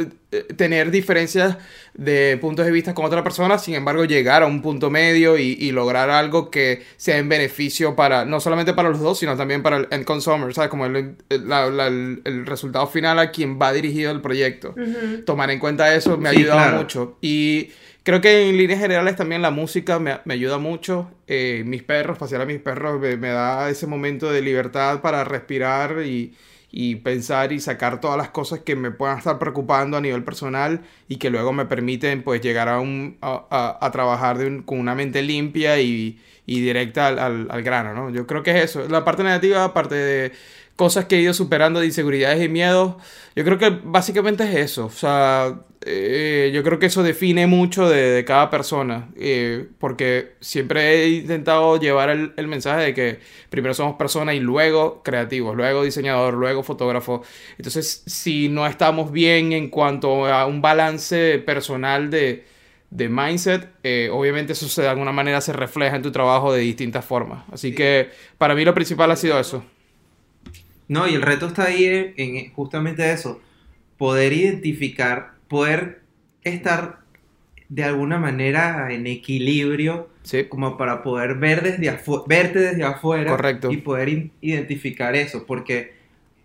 tener 0.42 0.90
diferencias 0.90 1.56
de 1.94 2.38
puntos 2.40 2.66
de 2.66 2.72
vista 2.72 2.94
con 2.94 3.04
otra 3.04 3.22
persona, 3.24 3.58
sin 3.58 3.74
embargo 3.74 4.04
llegar 4.04 4.42
a 4.42 4.46
un 4.46 4.60
punto 4.62 4.90
medio 4.90 5.38
y, 5.38 5.56
y 5.58 5.72
lograr 5.72 6.10
algo 6.10 6.50
que 6.50 6.82
sea 6.96 7.18
en 7.18 7.28
beneficio 7.28 7.96
para, 7.96 8.24
no 8.24 8.38
solamente 8.40 8.74
para 8.74 8.90
los 8.90 9.00
dos, 9.00 9.18
sino 9.18 9.36
también 9.36 9.62
para 9.62 9.78
el 9.78 9.88
end 9.90 10.04
consumer, 10.04 10.52
¿sabes? 10.54 10.70
Como 10.70 10.86
el, 10.86 11.16
el- 11.28 11.48
la- 11.48 11.70
la- 11.70 11.86
el- 11.86 12.20
el 12.24 12.46
resultado 12.46 12.86
final 12.86 13.18
a 13.18 13.30
quien 13.30 13.58
va 13.60 13.72
dirigido 13.72 14.10
el 14.12 14.20
proyecto 14.20 14.74
Ujú. 14.76 15.22
tomar 15.24 15.50
en 15.50 15.58
cuenta 15.58 15.94
eso 15.94 16.16
me 16.18 16.28
ha 16.28 16.32
Sí, 16.32 16.38
ayudado 16.38 16.58
claro. 16.60 16.76
mucho. 16.78 17.18
Y 17.22 17.70
creo 18.02 18.20
que 18.20 18.48
en 18.50 18.56
líneas 18.56 18.80
generales 18.80 19.16
también 19.16 19.42
la 19.42 19.50
música 19.50 19.98
me, 19.98 20.18
me 20.24 20.34
ayuda 20.34 20.58
mucho. 20.58 21.10
Eh, 21.26 21.62
mis 21.66 21.82
perros, 21.82 22.18
pasear 22.18 22.42
a 22.42 22.46
mis 22.46 22.60
perros 22.60 23.00
me, 23.00 23.16
me 23.16 23.28
da 23.28 23.68
ese 23.70 23.86
momento 23.86 24.30
de 24.30 24.42
libertad 24.42 25.00
para 25.00 25.24
respirar 25.24 26.02
y, 26.04 26.34
y 26.78 26.96
pensar 26.96 27.52
y 27.52 27.60
sacar 27.60 28.00
todas 28.00 28.18
las 28.18 28.28
cosas 28.28 28.60
que 28.60 28.76
me 28.76 28.90
puedan 28.90 29.16
estar 29.18 29.38
preocupando 29.38 29.96
a 29.96 30.00
nivel 30.02 30.24
personal 30.24 30.82
y 31.08 31.16
que 31.16 31.30
luego 31.30 31.52
me 31.54 31.64
permiten 31.64 32.22
pues 32.22 32.42
llegar 32.42 32.68
a, 32.68 32.80
un, 32.80 33.16
a, 33.22 33.88
trabajar 33.92 34.36
con 34.66 34.78
una 34.80 34.94
mente 34.94 35.22
limpia 35.22 35.80
y, 35.80 36.20
y 36.44 36.60
directa 36.60 37.06
al, 37.08 37.18
al- 37.18 37.48
al 37.50 37.62
grano, 37.62 37.94
¿no? 37.94 38.10
Yo 38.10 38.26
creo 38.26 38.42
que 38.42 38.50
es 38.50 38.64
eso. 38.70 38.86
La 38.90 39.04
parte 39.04 39.22
negativa, 39.22 39.64
aparte 39.64 39.94
de 39.94 40.32
cosas 40.76 41.06
que 41.06 41.16
he 41.16 41.20
ido 41.22 41.32
superando 41.34 41.80
de 41.80 41.86
inseguridades 41.86 42.44
y 42.44 42.48
miedos, 42.50 42.96
yo 43.34 43.44
creo 43.44 43.56
que 43.58 43.70
básicamente 43.84 44.44
es 44.44 44.56
eso. 44.72 44.86
O 44.86 44.90
sea, 44.90 45.60
eh, 45.88 46.50
yo 46.52 46.64
creo 46.64 46.80
que 46.80 46.86
eso 46.86 47.04
define 47.04 47.46
mucho 47.46 47.88
de, 47.88 48.24
cada 48.26 48.50
persona. 48.50 49.08
eh, 49.16 49.68
porque 49.78 50.32
siempre 50.40 51.04
he 51.04 51.08
intentado 51.10 51.78
llevar 51.78 52.10
el, 52.10 52.48
mensaje 52.48 52.82
de 52.82 52.94
que 52.94 53.20
primero 53.50 53.72
somos 53.72 53.96
personas 53.96 54.34
y 54.34 54.40
luego 54.40 55.02
creativos, 55.04 55.56
luego 55.56 55.84
diseñador, 55.84 56.34
luego 56.34 56.64
fotógrafo. 56.64 57.22
Entonces, 57.56 58.02
si 58.06 58.48
no 58.48 58.66
estamos 58.66 59.12
bien 59.12 59.52
en 59.52 59.70
cuanto 59.70 60.26
a 60.26 60.46
un 60.46 60.60
balance 60.60 61.38
personal 61.38 62.10
de, 62.10 62.44
de 62.90 63.08
mindset, 63.08 63.68
eh, 63.84 64.08
obviamente 64.12 64.54
eso 64.54 64.82
de 64.82 64.88
alguna 64.88 65.12
manera 65.12 65.40
se 65.40 65.52
refleja 65.52 65.94
en 65.96 66.02
tu 66.02 66.10
trabajo 66.10 66.52
de 66.52 66.60
distintas 66.62 67.04
formas. 67.04 67.44
Así 67.52 67.74
que 67.74 68.10
para 68.38 68.56
mí 68.56 68.64
lo 68.64 68.74
principal 68.74 69.10
ha 69.12 69.16
sido 69.16 69.38
eso. 69.38 69.64
No, 70.88 71.08
y 71.08 71.14
el 71.14 71.22
reto 71.22 71.46
está 71.46 71.64
ahí 71.64 72.14
en 72.16 72.52
justamente 72.52 73.12
eso, 73.12 73.40
poder 73.98 74.32
identificar, 74.32 75.35
poder 75.48 76.00
estar 76.42 77.00
de 77.68 77.84
alguna 77.84 78.18
manera 78.18 78.92
en 78.92 79.06
equilibrio, 79.06 80.08
Sí. 80.22 80.44
como 80.44 80.76
para 80.76 81.02
poder 81.02 81.34
ver 81.36 81.62
desde 81.62 81.90
afu- 81.90 82.24
verte 82.26 82.58
desde 82.60 82.84
afuera 82.84 83.30
Correcto. 83.30 83.70
y 83.72 83.78
poder 83.78 84.30
identificar 84.40 85.14
eso, 85.16 85.44
porque 85.46 85.94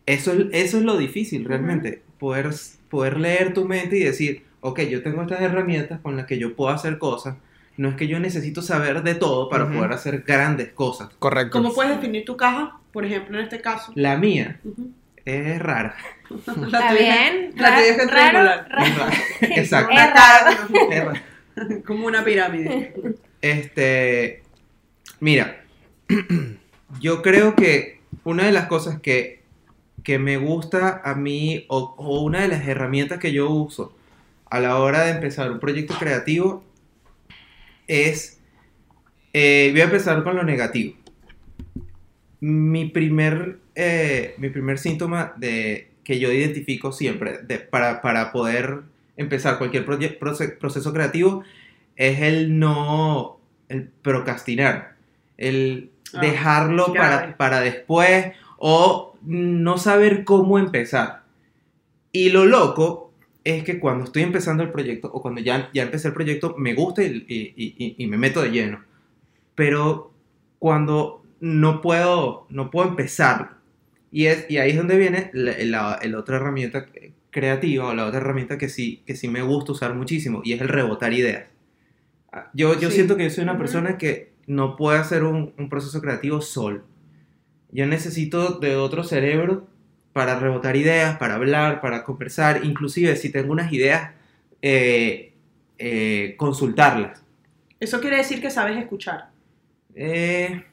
eso, 0.05 0.33
es- 0.33 0.45
eso 0.51 0.77
es 0.77 0.83
lo 0.83 0.97
difícil 0.97 1.45
realmente, 1.45 2.01
poder, 2.19 2.49
poder 2.89 3.19
leer 3.19 3.53
tu 3.53 3.65
mente 3.65 3.97
y 3.97 4.03
decir, 4.03 4.43
ok, 4.61 4.81
yo 4.81 5.01
tengo 5.03 5.21
estas 5.21 5.41
herramientas 5.41 5.99
con 6.01 6.15
las 6.17 6.25
que 6.25 6.37
yo 6.39 6.55
puedo 6.55 6.71
hacer 6.71 6.97
cosas, 6.97 7.35
no 7.77 7.89
es 7.89 7.95
que 7.95 8.07
yo 8.07 8.19
necesito 8.19 8.61
saber 8.61 9.01
de 9.03 9.15
todo 9.15 9.49
para 9.49 9.67
poder 9.71 9.91
hacer 9.93 10.23
grandes 10.27 10.69
cosas. 10.69 11.09
Correcto. 11.19 11.51
¿Cómo 11.57 11.73
puedes 11.73 11.95
definir 11.95 12.25
tu 12.25 12.35
caja, 12.37 12.77
por 12.91 13.05
ejemplo, 13.05 13.37
en 13.37 13.43
este 13.43 13.61
caso? 13.61 13.91
La 13.95 14.17
mía. 14.17 14.59
Es 15.25 15.59
rara. 15.59 15.95
Está 16.29 16.93
bien. 16.93 17.53
La 17.55 17.75
tuya 17.75 17.87
es 17.87 18.07
triangular. 18.07 18.67
raro, 18.69 19.11
Exacto. 19.41 19.93
Es 20.91 21.83
como 21.85 22.07
una 22.07 22.23
pirámide. 22.23 22.93
Este, 23.41 24.43
mira, 25.19 25.63
yo 26.99 27.21
creo 27.21 27.55
que 27.55 28.01
una 28.23 28.45
de 28.45 28.51
las 28.51 28.67
cosas 28.67 28.99
que, 29.01 29.41
que 30.03 30.19
me 30.19 30.37
gusta 30.37 31.01
a 31.03 31.15
mí, 31.15 31.65
o, 31.69 31.95
o 31.97 32.21
una 32.21 32.41
de 32.41 32.47
las 32.47 32.67
herramientas 32.67 33.19
que 33.19 33.31
yo 33.31 33.49
uso 33.49 33.95
a 34.49 34.59
la 34.59 34.77
hora 34.77 35.05
de 35.05 35.11
empezar 35.11 35.49
un 35.51 35.59
proyecto 35.59 35.95
creativo, 35.97 36.63
es, 37.87 38.39
eh, 39.33 39.69
voy 39.71 39.81
a 39.81 39.85
empezar 39.85 40.23
con 40.23 40.35
lo 40.35 40.43
negativo. 40.43 40.95
Mi 42.41 42.85
primer, 42.85 43.59
eh, 43.75 44.35
mi 44.37 44.49
primer 44.49 44.77
síntoma 44.77 45.33
de, 45.37 45.89
que 46.03 46.19
yo 46.19 46.31
identifico 46.31 46.91
siempre 46.91 47.39
de- 47.43 47.59
para, 47.59 48.01
para 48.01 48.31
poder 48.31 48.81
empezar 49.17 49.57
cualquier 49.57 49.85
proye- 49.85 50.17
proce- 50.19 50.57
proceso 50.57 50.93
creativo 50.93 51.43
es 51.95 52.21
el 52.21 52.57
no, 52.59 53.39
el 53.69 53.87
procrastinar, 53.87 54.95
el 55.37 55.89
Ah, 56.13 56.19
dejarlo 56.21 56.87
para, 56.93 57.37
para 57.37 57.61
después 57.61 58.33
o 58.57 59.15
no 59.23 59.77
saber 59.77 60.25
cómo 60.25 60.59
empezar. 60.59 61.23
Y 62.11 62.31
lo 62.31 62.45
loco 62.45 63.13
es 63.45 63.63
que 63.63 63.79
cuando 63.79 64.03
estoy 64.03 64.23
empezando 64.23 64.61
el 64.63 64.71
proyecto 64.71 65.09
o 65.13 65.21
cuando 65.21 65.39
ya, 65.39 65.69
ya 65.73 65.83
empecé 65.83 66.09
el 66.09 66.13
proyecto 66.13 66.55
me 66.57 66.73
gusta 66.73 67.01
y, 67.03 67.25
y- 67.29 67.53
y- 67.55 67.95
y 67.97 68.07
me 68.07 68.17
meto 68.17 68.41
de 68.41 68.51
lleno. 68.51 68.83
Pero 69.55 70.11
cuando 70.59 71.23
no 71.39 71.81
puedo, 71.81 72.45
no 72.49 72.69
puedo 72.71 72.89
empezar 72.89 73.51
y, 74.11 74.25
es, 74.27 74.45
y 74.49 74.57
ahí 74.57 74.71
es 74.71 74.77
donde 74.77 74.97
viene 74.97 75.29
la, 75.33 75.53
la- 75.59 75.99
la 76.03 76.19
otra 76.19 76.37
herramienta 76.37 76.87
creativa 77.29 77.87
o 77.87 77.93
la 77.93 78.05
otra 78.05 78.19
herramienta 78.19 78.57
que 78.57 78.69
sí, 78.69 79.01
que 79.05 79.15
sí 79.15 79.27
me 79.27 79.41
gusta 79.41 79.71
usar 79.71 79.93
muchísimo 79.95 80.41
y 80.43 80.53
es 80.53 80.61
el 80.61 80.67
rebotar 80.69 81.13
ideas. 81.13 81.45
Ah, 82.31 82.49
Yo, 82.53 82.79
yo 82.79 82.89
Sí. 82.89 82.95
siento 82.97 83.15
que 83.17 83.23
yo 83.25 83.29
soy 83.29 83.43
una 83.43 83.57
persona 83.57 83.97
que 83.97 84.31
no 84.47 84.75
puede 84.75 84.99
hacer 84.99 85.23
un, 85.23 85.53
un 85.57 85.69
proceso 85.69 86.01
creativo 86.01 86.41
solo. 86.41 86.83
Yo 87.71 87.85
necesito 87.87 88.59
de 88.59 88.75
otro 88.75 89.03
cerebro 89.03 89.67
para 90.13 90.37
rebotar 90.39 90.75
ideas, 90.75 91.17
para 91.17 91.35
hablar, 91.35 91.79
para 91.79 92.03
conversar, 92.03 92.65
inclusive 92.65 93.15
si 93.15 93.29
tengo 93.31 93.53
unas 93.53 93.71
ideas, 93.71 94.11
eh, 94.61 95.33
eh, 95.77 96.35
consultarlas. 96.37 97.23
Eso 97.79 98.01
quiere 98.01 98.17
decir 98.17 98.41
que 98.41 98.51
sabes 98.51 98.77
escuchar. 98.77 99.29
Eh, 99.95 100.63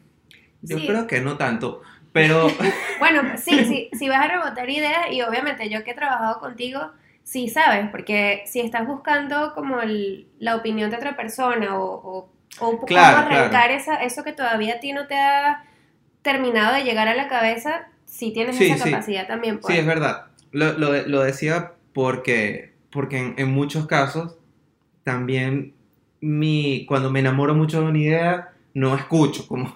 yo 0.62 0.78
Sí. 0.78 0.86
creo 0.86 1.06
que 1.06 1.20
no 1.20 1.36
tanto, 1.36 1.82
pero 2.26 2.48
Bueno, 2.98 3.22
sí, 3.36 3.64
sí, 3.64 3.90
si 3.96 4.08
vas 4.08 4.24
a 4.24 4.28
rebotar 4.28 4.68
ideas 4.68 5.10
y 5.12 5.22
obviamente 5.22 5.68
yo 5.70 5.84
que 5.84 5.92
he 5.92 5.94
trabajado 5.94 6.40
contigo, 6.40 6.80
sí 7.22 7.48
sabes, 7.48 7.88
porque 7.90 8.42
si 8.46 8.60
estás 8.60 8.86
buscando 8.86 9.52
como 9.54 9.80
el- 9.80 10.26
la 10.38 10.56
opinión 10.56 10.90
de 10.90 10.96
otra 10.96 11.16
persona 11.16 11.78
o, 11.78 11.84
o, 11.94 12.32
o 12.60 12.84
Claro, 12.86 13.16
cómo 13.18 13.26
arrancar 13.28 13.70
esa, 13.70 13.96
eso 13.96 14.24
que 14.24 14.32
todavía 14.32 14.74
a 14.74 14.80
ti 14.80 14.92
no 14.92 15.06
te 15.06 15.14
ha 15.16 15.64
terminado 16.22 16.74
de 16.74 16.84
llegar 16.84 17.08
a 17.08 17.14
la 17.14 17.28
cabeza, 17.28 17.88
sí 18.06 18.32
tienes 18.32 18.56
Sí, 18.56 18.70
esa 18.70 18.84
sí. 18.84 18.90
capacidad 18.90 19.26
también. 19.26 19.60
pues. 19.60 19.72
Sí, 19.74 19.80
es 19.80 19.86
verdad. 19.86 20.26
Lo, 20.50 20.72
lo- 20.72 21.06
lo 21.06 21.20
decía 21.22 21.74
porque, 21.92 22.74
porque 22.90 23.18
en, 23.18 23.34
en 23.38 23.50
muchos 23.52 23.86
casos 23.86 24.36
también 25.04 25.74
mi, 26.20 26.84
cuando 26.86 27.10
me 27.10 27.20
enamoro 27.20 27.54
mucho 27.54 27.80
de 27.80 27.86
una 27.86 27.98
idea, 27.98 28.48
no 28.74 28.94
escucho 28.96 29.46
como... 29.46 29.72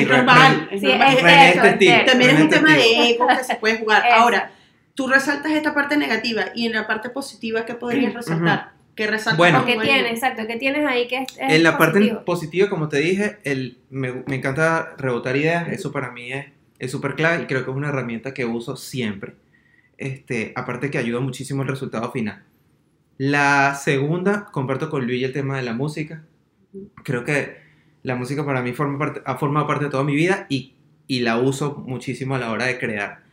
Es 0.00 0.08
normal. 0.08 0.68
Re- 0.70 0.74
es 0.76 0.80
Sí, 0.80 0.86
normal. 0.88 1.08
es 1.16 1.22
René 1.22 1.48
eso, 1.50 1.58
este 1.62 1.68
es 1.70 1.78
cierto. 1.78 2.10
También 2.10 2.30
es 2.36 2.40
un 2.42 2.48
tema 2.50 2.76
este 2.76 2.88
tipo. 2.88 3.00
de 3.02 3.10
ego 3.10 3.26
que 3.38 3.44
se 3.44 3.54
puede 3.56 3.78
jugar. 3.78 4.02
Eso. 4.06 4.14
Ahora, 4.16 4.50
tú 4.94 5.06
resaltas 5.08 5.52
esta 5.52 5.74
parte 5.74 5.96
negativa 5.96 6.44
y 6.54 6.66
en 6.66 6.72
la 6.72 6.86
parte 6.86 7.10
positiva, 7.10 7.64
¿qué 7.66 7.74
podrías 7.74 8.14
resaltar? 8.14 8.72
¿Qué 8.94 9.06
resaltas? 9.06 9.36
Bueno. 9.36 9.64
¿Qué 9.66 9.76
tienes? 9.78 10.12
Exacto, 10.12 10.46
¿qué 10.46 10.56
tienes 10.56 10.86
ahí 10.86 11.06
que 11.06 11.18
es, 11.18 11.32
es 11.32 11.52
En 11.54 11.62
la 11.62 11.76
parte 11.76 11.98
positivo? 11.98 12.24
positiva, 12.24 12.68
como 12.70 12.88
te 12.88 12.98
dije, 12.98 13.36
el, 13.44 13.78
me, 13.90 14.22
me 14.26 14.36
encanta 14.36 14.94
rebotar 14.96 15.36
ideas, 15.36 15.68
eso 15.68 15.92
para 15.92 16.10
mí 16.10 16.32
es 16.32 16.46
es 16.78 16.90
súper 16.90 17.14
clave 17.14 17.42
y 17.42 17.46
creo 17.46 17.64
que 17.64 17.70
es 17.70 17.76
una 17.76 17.88
herramienta 17.88 18.34
que 18.34 18.44
uso 18.44 18.76
siempre. 18.76 19.34
Este, 19.96 20.52
aparte 20.56 20.90
que 20.90 20.98
ayuda 20.98 21.20
muchísimo 21.20 21.62
el 21.62 21.68
resultado 21.68 22.12
final. 22.12 22.42
La 23.18 23.74
segunda, 23.74 24.46
comparto 24.52 24.90
con 24.90 25.06
Luis 25.06 25.24
el 25.24 25.32
tema 25.32 25.56
de 25.56 25.62
la 25.62 25.72
música. 25.72 26.22
Creo 27.02 27.24
que 27.24 27.56
la 28.06 28.14
música 28.14 28.46
para 28.46 28.62
mí 28.62 28.72
forma 28.72 29.00
parte, 29.00 29.20
ha 29.24 29.36
formado 29.36 29.66
parte 29.66 29.86
de 29.86 29.90
toda 29.90 30.04
mi 30.04 30.14
vida 30.14 30.46
y, 30.48 30.74
y 31.08 31.20
la 31.20 31.38
uso 31.38 31.82
muchísimo 31.88 32.36
a 32.36 32.38
la 32.38 32.52
hora 32.52 32.66
de 32.66 32.78
crear. 32.78 33.24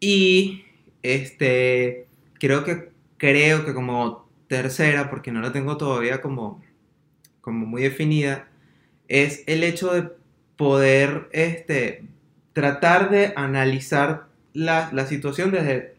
Y 0.00 0.66
este, 1.02 2.08
creo 2.34 2.62
que, 2.62 2.90
creo 3.16 3.64
que 3.64 3.72
como 3.72 4.28
tercera, 4.48 5.08
porque 5.08 5.32
no 5.32 5.40
la 5.40 5.50
tengo 5.50 5.78
todavía 5.78 6.20
como, 6.20 6.62
como 7.40 7.64
muy 7.64 7.80
definida, 7.80 8.48
es 9.08 9.44
el 9.46 9.64
hecho 9.64 9.94
de 9.94 10.10
poder 10.56 11.30
este, 11.32 12.04
tratar 12.52 13.08
de 13.08 13.32
analizar 13.34 14.26
la, 14.52 14.90
la 14.92 15.06
situación 15.06 15.52
desde 15.52 15.94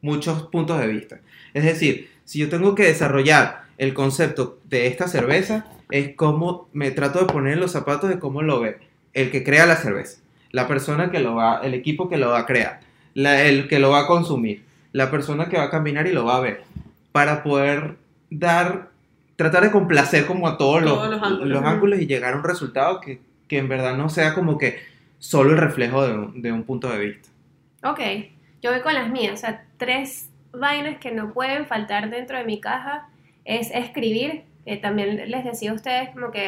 muchos 0.00 0.44
puntos 0.44 0.80
de 0.80 0.86
vista. 0.86 1.20
Es 1.52 1.64
decir, 1.64 2.10
si 2.24 2.38
yo 2.38 2.48
tengo 2.48 2.76
que 2.76 2.84
desarrollar 2.84 3.64
el 3.76 3.92
concepto 3.92 4.60
de 4.68 4.86
esta 4.86 5.08
cerveza, 5.08 5.66
es 5.90 6.14
como 6.16 6.68
me 6.72 6.90
trato 6.90 7.20
de 7.20 7.26
poner 7.32 7.54
en 7.54 7.60
los 7.60 7.72
zapatos 7.72 8.08
de 8.10 8.18
cómo 8.18 8.42
lo 8.42 8.60
ve 8.60 8.78
el 9.12 9.30
que 9.30 9.42
crea 9.44 9.66
la 9.66 9.76
cerveza, 9.76 10.20
la 10.52 10.68
persona 10.68 11.10
que 11.10 11.18
lo 11.20 11.34
va, 11.34 11.60
el 11.62 11.74
equipo 11.74 12.08
que 12.08 12.16
lo 12.16 12.30
va 12.30 12.40
a 12.40 12.46
crear, 12.46 12.80
la- 13.14 13.42
el 13.44 13.68
que 13.68 13.78
lo 13.78 13.90
va 13.90 14.00
a 14.00 14.06
consumir, 14.06 14.62
la 14.92 15.10
persona 15.10 15.48
que 15.48 15.56
va 15.56 15.64
a 15.64 15.70
caminar 15.70 16.06
y 16.06 16.12
lo 16.12 16.24
va 16.24 16.36
a 16.36 16.40
ver, 16.40 16.62
para 17.12 17.42
poder 17.42 17.96
dar, 18.30 18.88
tratar 19.36 19.64
de 19.64 19.70
complacer 19.70 20.26
como 20.26 20.46
a 20.48 20.56
todos, 20.58 20.84
Todos 20.84 21.08
los, 21.10 21.20
los 21.20 21.22
ángulos. 21.22 21.48
los 21.48 21.64
ángulos 21.64 22.00
y 22.00 22.06
llegar 22.06 22.34
a 22.34 22.36
un 22.36 22.44
resultado 22.44 23.00
que, 23.00 23.20
que 23.48 23.58
en 23.58 23.68
verdad 23.68 23.96
no 23.96 24.08
sea 24.08 24.34
como 24.34 24.58
que 24.58 24.78
solo 25.18 25.50
el 25.50 25.58
reflejo 25.58 26.06
de 26.06 26.14
un, 26.14 26.40
de 26.42 26.52
un 26.52 26.62
punto 26.62 26.88
de 26.88 26.98
vista. 26.98 27.28
Ok, 27.82 28.00
yo 28.62 28.70
voy 28.70 28.80
con 28.80 28.94
las 28.94 29.10
mías. 29.10 29.34
O 29.34 29.36
sea, 29.38 29.64
tres 29.76 30.28
vainas 30.52 30.98
que 30.98 31.10
no 31.10 31.32
pueden 31.32 31.66
faltar 31.66 32.10
dentro 32.10 32.36
de 32.38 32.44
mi 32.44 32.60
caja 32.60 33.08
es 33.44 33.70
escribir. 33.72 34.42
Que 34.64 34.76
también 34.76 35.30
les 35.30 35.44
decía 35.44 35.70
a 35.70 35.74
ustedes 35.74 36.10
como 36.10 36.30
que 36.30 36.46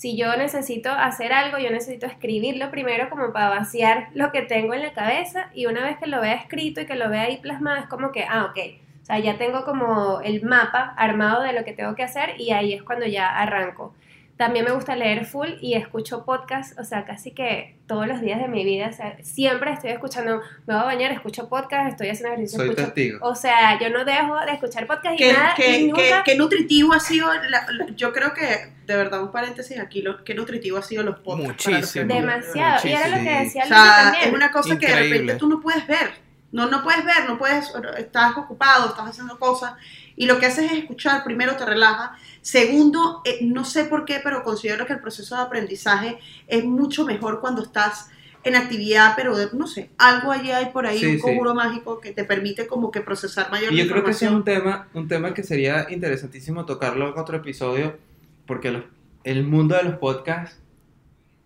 si 0.00 0.16
yo 0.16 0.34
necesito 0.34 0.90
hacer 0.90 1.30
algo, 1.30 1.58
yo 1.58 1.70
necesito 1.70 2.06
escribirlo 2.06 2.70
primero 2.70 3.10
como 3.10 3.34
para 3.34 3.50
vaciar 3.50 4.08
lo 4.14 4.32
que 4.32 4.40
tengo 4.40 4.72
en 4.72 4.80
la 4.80 4.94
cabeza 4.94 5.50
y 5.52 5.66
una 5.66 5.84
vez 5.84 5.98
que 5.98 6.06
lo 6.06 6.22
vea 6.22 6.36
escrito 6.36 6.80
y 6.80 6.86
que 6.86 6.94
lo 6.94 7.10
vea 7.10 7.24
ahí 7.24 7.36
plasmado 7.36 7.82
es 7.82 7.86
como 7.86 8.10
que, 8.10 8.24
ah, 8.24 8.46
ok. 8.46 8.58
O 9.02 9.04
sea, 9.04 9.18
ya 9.18 9.36
tengo 9.36 9.64
como 9.66 10.22
el 10.22 10.42
mapa 10.42 10.94
armado 10.96 11.42
de 11.42 11.52
lo 11.52 11.64
que 11.64 11.74
tengo 11.74 11.94
que 11.94 12.02
hacer 12.02 12.40
y 12.40 12.52
ahí 12.52 12.72
es 12.72 12.82
cuando 12.82 13.04
ya 13.04 13.28
arranco. 13.28 13.94
También 14.40 14.64
me 14.64 14.70
gusta 14.70 14.96
leer 14.96 15.26
full 15.26 15.50
y 15.60 15.74
escucho 15.74 16.24
podcast, 16.24 16.78
o 16.80 16.84
sea, 16.84 17.04
casi 17.04 17.32
que 17.32 17.76
todos 17.86 18.06
los 18.06 18.22
días 18.22 18.40
de 18.40 18.48
mi 18.48 18.64
vida, 18.64 18.88
o 18.88 18.92
sea, 18.92 19.18
siempre 19.22 19.70
estoy 19.70 19.90
escuchando, 19.90 20.40
me 20.66 20.72
voy 20.72 20.82
a 20.82 20.84
bañar, 20.86 21.12
escucho 21.12 21.46
podcast, 21.50 21.90
estoy 21.90 22.08
haciendo 22.08 22.32
ejercicio, 22.32 22.58
Soy 22.58 22.68
escucho, 22.70 22.86
testigo. 22.86 23.18
o 23.20 23.34
sea, 23.34 23.78
yo 23.78 23.90
no 23.90 24.02
dejo 24.06 24.40
de 24.46 24.52
escuchar 24.52 24.86
podcast 24.86 25.12
y 25.14 25.18
¿Qué, 25.18 25.32
nada, 25.34 25.52
qué- 25.54 25.78
y 25.80 25.86
nunca, 25.88 26.22
qué 26.24 26.36
nutritivo 26.36 26.94
ha 26.94 27.00
sido, 27.00 27.30
la- 27.34 27.66
la- 27.70 27.86
yo 27.94 28.14
creo 28.14 28.32
que, 28.32 28.72
de 28.86 28.96
verdad, 28.96 29.22
un 29.22 29.30
paréntesis 29.30 29.78
aquí, 29.78 30.00
lo, 30.00 30.24
qué 30.24 30.34
nutritivo 30.34 30.78
ha 30.78 30.82
sido 30.82 31.02
los 31.02 31.18
podcasts. 31.20 31.62
para 31.62 31.80
los 31.80 31.92
que- 31.92 32.00
Muchísimo. 32.04 32.14
demasiado, 32.14 32.88
y 32.88 32.92
era 32.92 33.08
lo 33.08 33.16
que 33.16 33.30
decía 33.44 33.64
O 33.64 33.68
Luis 33.68 33.78
sea, 33.82 34.02
también. 34.04 34.28
es 34.28 34.32
una 34.34 34.50
cosa 34.50 34.78
que 34.78 34.86
de 34.86 34.96
repente 34.96 35.34
tú 35.34 35.48
no 35.50 35.60
puedes 35.60 35.86
ver. 35.86 36.30
No, 36.52 36.66
no 36.66 36.82
puedes 36.82 37.04
ver, 37.04 37.28
no 37.28 37.38
puedes, 37.38 37.70
estás 37.98 38.36
ocupado, 38.36 38.88
estás 38.88 39.10
haciendo 39.10 39.38
cosas 39.38 39.74
y 40.20 40.26
lo 40.26 40.38
que 40.38 40.44
haces 40.44 40.70
es 40.70 40.78
escuchar, 40.80 41.24
primero 41.24 41.56
te 41.56 41.64
relaja, 41.64 42.12
segundo, 42.42 43.22
eh, 43.24 43.38
no 43.40 43.64
sé 43.64 43.86
por 43.86 44.04
qué, 44.04 44.20
pero 44.22 44.42
considero 44.42 44.84
que 44.84 44.92
el 44.92 45.00
proceso 45.00 45.34
de 45.34 45.40
aprendizaje 45.42 46.18
es 46.46 46.62
mucho 46.62 47.06
mejor 47.06 47.40
cuando 47.40 47.62
estás 47.62 48.10
en 48.44 48.54
actividad, 48.54 49.14
pero 49.16 49.34
de- 49.34 49.48
no 49.54 49.66
sé, 49.66 49.88
algo 49.96 50.30
allí 50.30 50.50
hay 50.50 50.66
por 50.66 50.86
ahí, 50.86 50.98
Sí, 50.98 51.06
un 51.06 51.12
sí. 51.16 51.20
conjuro 51.22 51.54
mágico 51.54 52.00
que 52.00 52.12
te 52.12 52.24
permite 52.24 52.66
como 52.66 52.90
que 52.90 53.00
procesar 53.00 53.50
mayor 53.50 53.72
Y 53.72 53.78
yo 53.78 53.88
creo 53.88 54.04
que 54.04 54.10
ese 54.10 54.26
es 54.26 54.30
un 54.32 54.44
tema, 54.44 54.88
un 54.92 55.08
tema 55.08 55.32
que 55.32 55.42
sería 55.42 55.86
interesantísimo 55.88 56.66
tocarlo 56.66 57.12
en 57.14 57.18
otro 57.18 57.38
episodio, 57.38 57.96
porque 58.44 58.70
los- 58.72 58.84
el 59.24 59.44
mundo 59.44 59.74
de 59.74 59.84
los 59.84 59.94
podcasts 59.94 60.58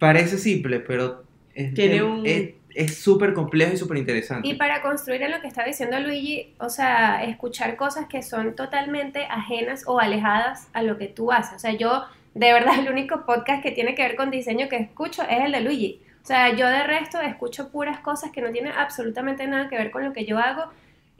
parece 0.00 0.36
simple, 0.36 0.80
pero 0.80 1.22
es 1.54 1.74
Tiene 1.74 2.02
un- 2.02 2.26
es- 2.26 2.54
es 2.74 2.98
súper 2.98 3.34
complejo 3.34 3.74
y 3.74 3.76
súper 3.76 3.98
interesante. 3.98 4.46
Y 4.48 4.54
para 4.54 4.82
construir 4.82 5.22
en 5.22 5.30
lo 5.30 5.40
que 5.40 5.46
está 5.46 5.64
diciendo 5.64 5.98
Luigi, 6.00 6.54
o 6.58 6.68
sea, 6.68 7.24
escuchar 7.24 7.76
cosas 7.76 8.06
que 8.06 8.22
son 8.22 8.54
totalmente 8.54 9.26
ajenas 9.26 9.84
o 9.86 10.00
alejadas 10.00 10.68
a 10.72 10.82
lo 10.82 10.98
que 10.98 11.06
tú 11.06 11.32
haces. 11.32 11.56
O 11.56 11.58
sea, 11.58 11.72
yo, 11.72 12.04
de 12.34 12.52
verdad, 12.52 12.74
el 12.78 12.90
único 12.90 13.24
podcast 13.24 13.62
que 13.62 13.70
tiene 13.70 13.94
que 13.94 14.02
ver 14.02 14.16
con 14.16 14.30
diseño 14.30 14.68
que 14.68 14.76
escucho 14.76 15.22
es 15.22 15.44
el 15.44 15.52
de 15.52 15.60
Luigi. 15.60 16.00
O 16.22 16.26
sea, 16.26 16.54
yo 16.54 16.66
de 16.66 16.82
resto 16.84 17.20
escucho 17.20 17.70
puras 17.70 18.00
cosas 18.00 18.30
que 18.30 18.40
no 18.40 18.50
tienen 18.50 18.72
absolutamente 18.72 19.46
nada 19.46 19.68
que 19.68 19.76
ver 19.76 19.90
con 19.90 20.04
lo 20.04 20.12
que 20.12 20.24
yo 20.24 20.38
hago 20.38 20.70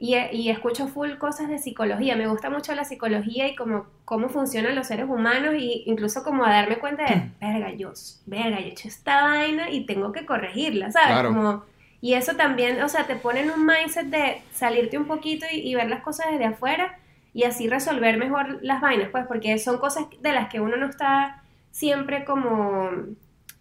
y, 0.05 0.37
y 0.37 0.49
escucho 0.49 0.87
full 0.87 1.15
cosas 1.17 1.49
de 1.49 1.57
psicología. 1.57 2.15
Me 2.15 2.27
gusta 2.27 2.49
mucho 2.49 2.75
la 2.75 2.83
psicología 2.83 3.47
y 3.47 3.55
cómo, 3.55 3.87
cómo 4.05 4.29
funcionan 4.29 4.75
los 4.75 4.87
seres 4.87 5.09
humanos 5.09 5.55
y 5.57 5.83
incluso 5.87 6.23
como 6.23 6.45
a 6.45 6.51
darme 6.51 6.77
cuenta 6.77 7.05
de, 7.05 7.31
verga, 7.41 7.71
yo, 7.71 7.91
verga, 8.25 8.59
yo 8.59 8.67
he 8.67 8.69
hecho 8.69 8.87
esta 8.87 9.23
vaina 9.23 9.71
y 9.71 9.85
tengo 9.85 10.11
que 10.11 10.25
corregirla, 10.25 10.91
¿sabes? 10.91 11.07
Claro. 11.07 11.29
Como, 11.29 11.63
y 12.01 12.13
eso 12.13 12.35
también, 12.35 12.81
o 12.83 12.89
sea, 12.89 13.07
te 13.07 13.15
pone 13.15 13.41
en 13.41 13.49
un 13.49 13.65
mindset 13.65 14.05
de 14.07 14.41
salirte 14.51 14.97
un 14.97 15.05
poquito 15.05 15.45
y, 15.51 15.57
y 15.59 15.73
ver 15.73 15.89
las 15.89 16.03
cosas 16.03 16.27
desde 16.31 16.45
afuera 16.45 16.99
y 17.33 17.43
así 17.43 17.67
resolver 17.67 18.17
mejor 18.17 18.59
las 18.61 18.81
vainas, 18.81 19.09
pues, 19.09 19.25
porque 19.25 19.57
son 19.57 19.79
cosas 19.79 20.05
de 20.21 20.31
las 20.33 20.49
que 20.49 20.59
uno 20.59 20.77
no 20.77 20.85
está 20.87 21.43
siempre 21.71 22.25
como, 22.25 22.89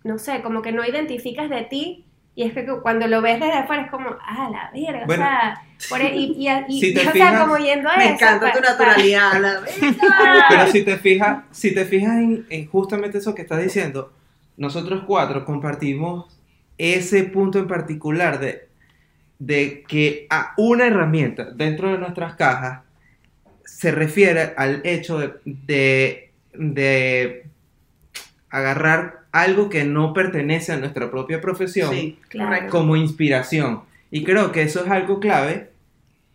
no 0.05 0.19
sé, 0.19 0.43
como 0.43 0.63
que 0.63 0.73
no 0.73 0.85
identificas 0.85 1.49
de 1.49 1.63
ti. 1.63 2.04
Y 2.37 2.43
es 2.43 2.53
que 2.53 2.67
cuando 2.83 3.07
lo 3.07 3.23
ves 3.23 3.39
desde 3.39 3.53
afuera 3.53 3.83
es 3.83 3.91
como, 3.91 4.11
ah, 4.21 4.49
la 4.51 4.71
verga, 4.73 5.07
Bueno, 5.07 5.23
o 5.25 5.27
sea, 5.29 5.63
por 5.89 6.01
e- 6.01 6.17
y, 6.17 6.35
y, 6.37 6.49
y- 6.69 6.81
si 6.81 6.99
o 7.09 7.13
sea, 7.13 7.41
como 7.41 7.57
yendo 7.59 7.89
a 7.89 7.97
Me 7.97 8.05
eso, 8.07 8.15
encanta 8.15 8.53
tu 8.53 8.61
naturalidad, 8.61 9.41
la 9.41 9.61
verdad. 9.61 10.45
Pero 10.49 10.67
si 10.67 10.83
te 10.85 10.97
fijas, 10.99 11.45
si 11.53 11.73
te 11.75 11.85
fijas 11.85 12.17
en, 12.17 12.47
en 12.51 12.67
justamente 12.67 13.19
eso 13.19 13.35
que 13.35 13.43
estás 13.43 13.63
diciendo, 13.63 14.13
nosotros 14.57 15.05
cuatro 15.07 15.45
compartimos 15.45 16.37
ese 16.77 17.23
punto 17.25 17.59
en 17.61 17.69
particular 17.69 18.41
de, 18.41 18.69
de 19.39 19.85
que 19.87 20.27
a 20.29 20.55
una 20.57 20.87
herramienta 20.87 21.45
dentro 21.53 21.91
de 21.93 21.99
nuestras 21.99 22.35
cajas 22.35 22.81
se 23.65 23.93
refiere 23.93 24.55
al 24.57 24.81
hecho 24.85 25.19
de, 25.19 25.35
de, 25.45 26.33
de 26.53 27.47
agarrar 28.51 29.24
algo 29.35 29.69
que 29.69 29.85
no 29.85 30.13
pertenece 30.13 30.71
a 30.73 30.77
nuestra 30.77 31.11
propia 31.11 31.41
profesión 31.41 31.93
Sí, 31.93 32.19
Claro. 32.29 32.49
correcto. 32.51 32.71
como 32.71 32.95
inspiración. 32.97 33.81
Y 34.13 34.23
creo 34.23 34.53
que 34.53 34.63
eso 34.63 34.85
es 34.85 34.91
algo 34.91 35.19
clave 35.19 35.71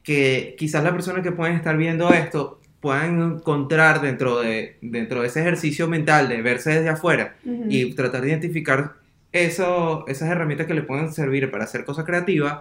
que 0.04 0.56
quizás 0.58 0.84
las 0.84 0.92
personas 0.92 1.24
que 1.24 1.32
pueden 1.32 1.56
estar 1.56 1.78
viendo 1.78 2.12
esto 2.14 2.60
puedan 2.82 3.22
encontrar 3.36 4.02
dentro 4.02 4.40
de, 4.42 4.78
dentro 4.82 5.22
de 5.22 5.28
ese 5.28 5.40
ejercicio 5.40 5.88
mental 5.88 6.28
de 6.28 6.42
verse 6.42 6.72
desde 6.72 6.90
afuera 6.90 7.36
Ujú. 7.46 7.66
y 7.70 7.94
tratar 7.94 8.22
de 8.22 8.30
identificar 8.30 8.96
eso, 9.32 10.04
esas 10.08 10.30
herramientas 10.30 10.68
que 10.68 10.74
le 10.74 10.82
pueden 10.84 11.12
servir 11.14 11.50
para 11.52 11.64
hacer 11.66 11.86
cosas 11.86 12.04
creativas, 12.06 12.60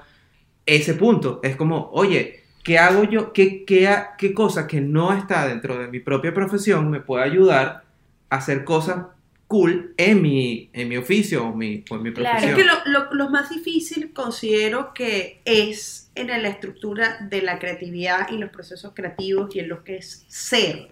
ese 0.66 0.94
punto 0.94 1.40
es 1.42 1.57
como, 1.57 1.88
oye, 1.92 2.44
¿qué 2.62 2.79
hago 2.79 3.03
yo? 3.05 3.33
¿Qué, 3.33 3.64
qué, 3.64 3.88
qué 4.18 4.35
cosa 4.35 4.66
que 4.68 4.81
no 4.81 5.12
está 5.12 5.48
dentro 5.48 5.79
de 5.79 5.88
mi 5.88 5.98
propia 5.98 6.33
profesión 6.33 6.90
me 6.90 7.01
puede 7.01 7.24
ayudar 7.24 7.83
a 8.31 8.37
hacer 8.37 8.64
cosas 8.64 9.07
cool 9.48 9.94
en 9.96 10.22
mi, 10.22 10.70
en 10.72 10.88
mi 10.88 10.96
oficio 10.96 11.44
o 11.46 11.54
mi, 11.56 11.84
o 11.90 11.96
en 11.96 12.02
mi 12.02 12.12
Claro. 12.12 12.38
profesión? 12.38 12.58
Es 12.61 12.64
que 12.64 12.64
lo, 12.64 12.74
lo- 13.06 13.14
lo 13.14 13.30
más 13.30 13.50
difícil 13.50 14.12
considero 14.12 14.92
que 14.94 15.40
es 15.44 16.11
en 16.14 16.28
la 16.28 16.48
estructura 16.48 17.18
de 17.30 17.42
la 17.42 17.58
creatividad 17.58 18.28
y 18.30 18.38
los 18.38 18.50
procesos 18.50 18.92
creativos 18.94 19.54
y 19.56 19.61
en 19.61 19.68
lo 19.68 19.84
que 19.84 19.96
es 19.96 20.24
ser, 20.28 20.90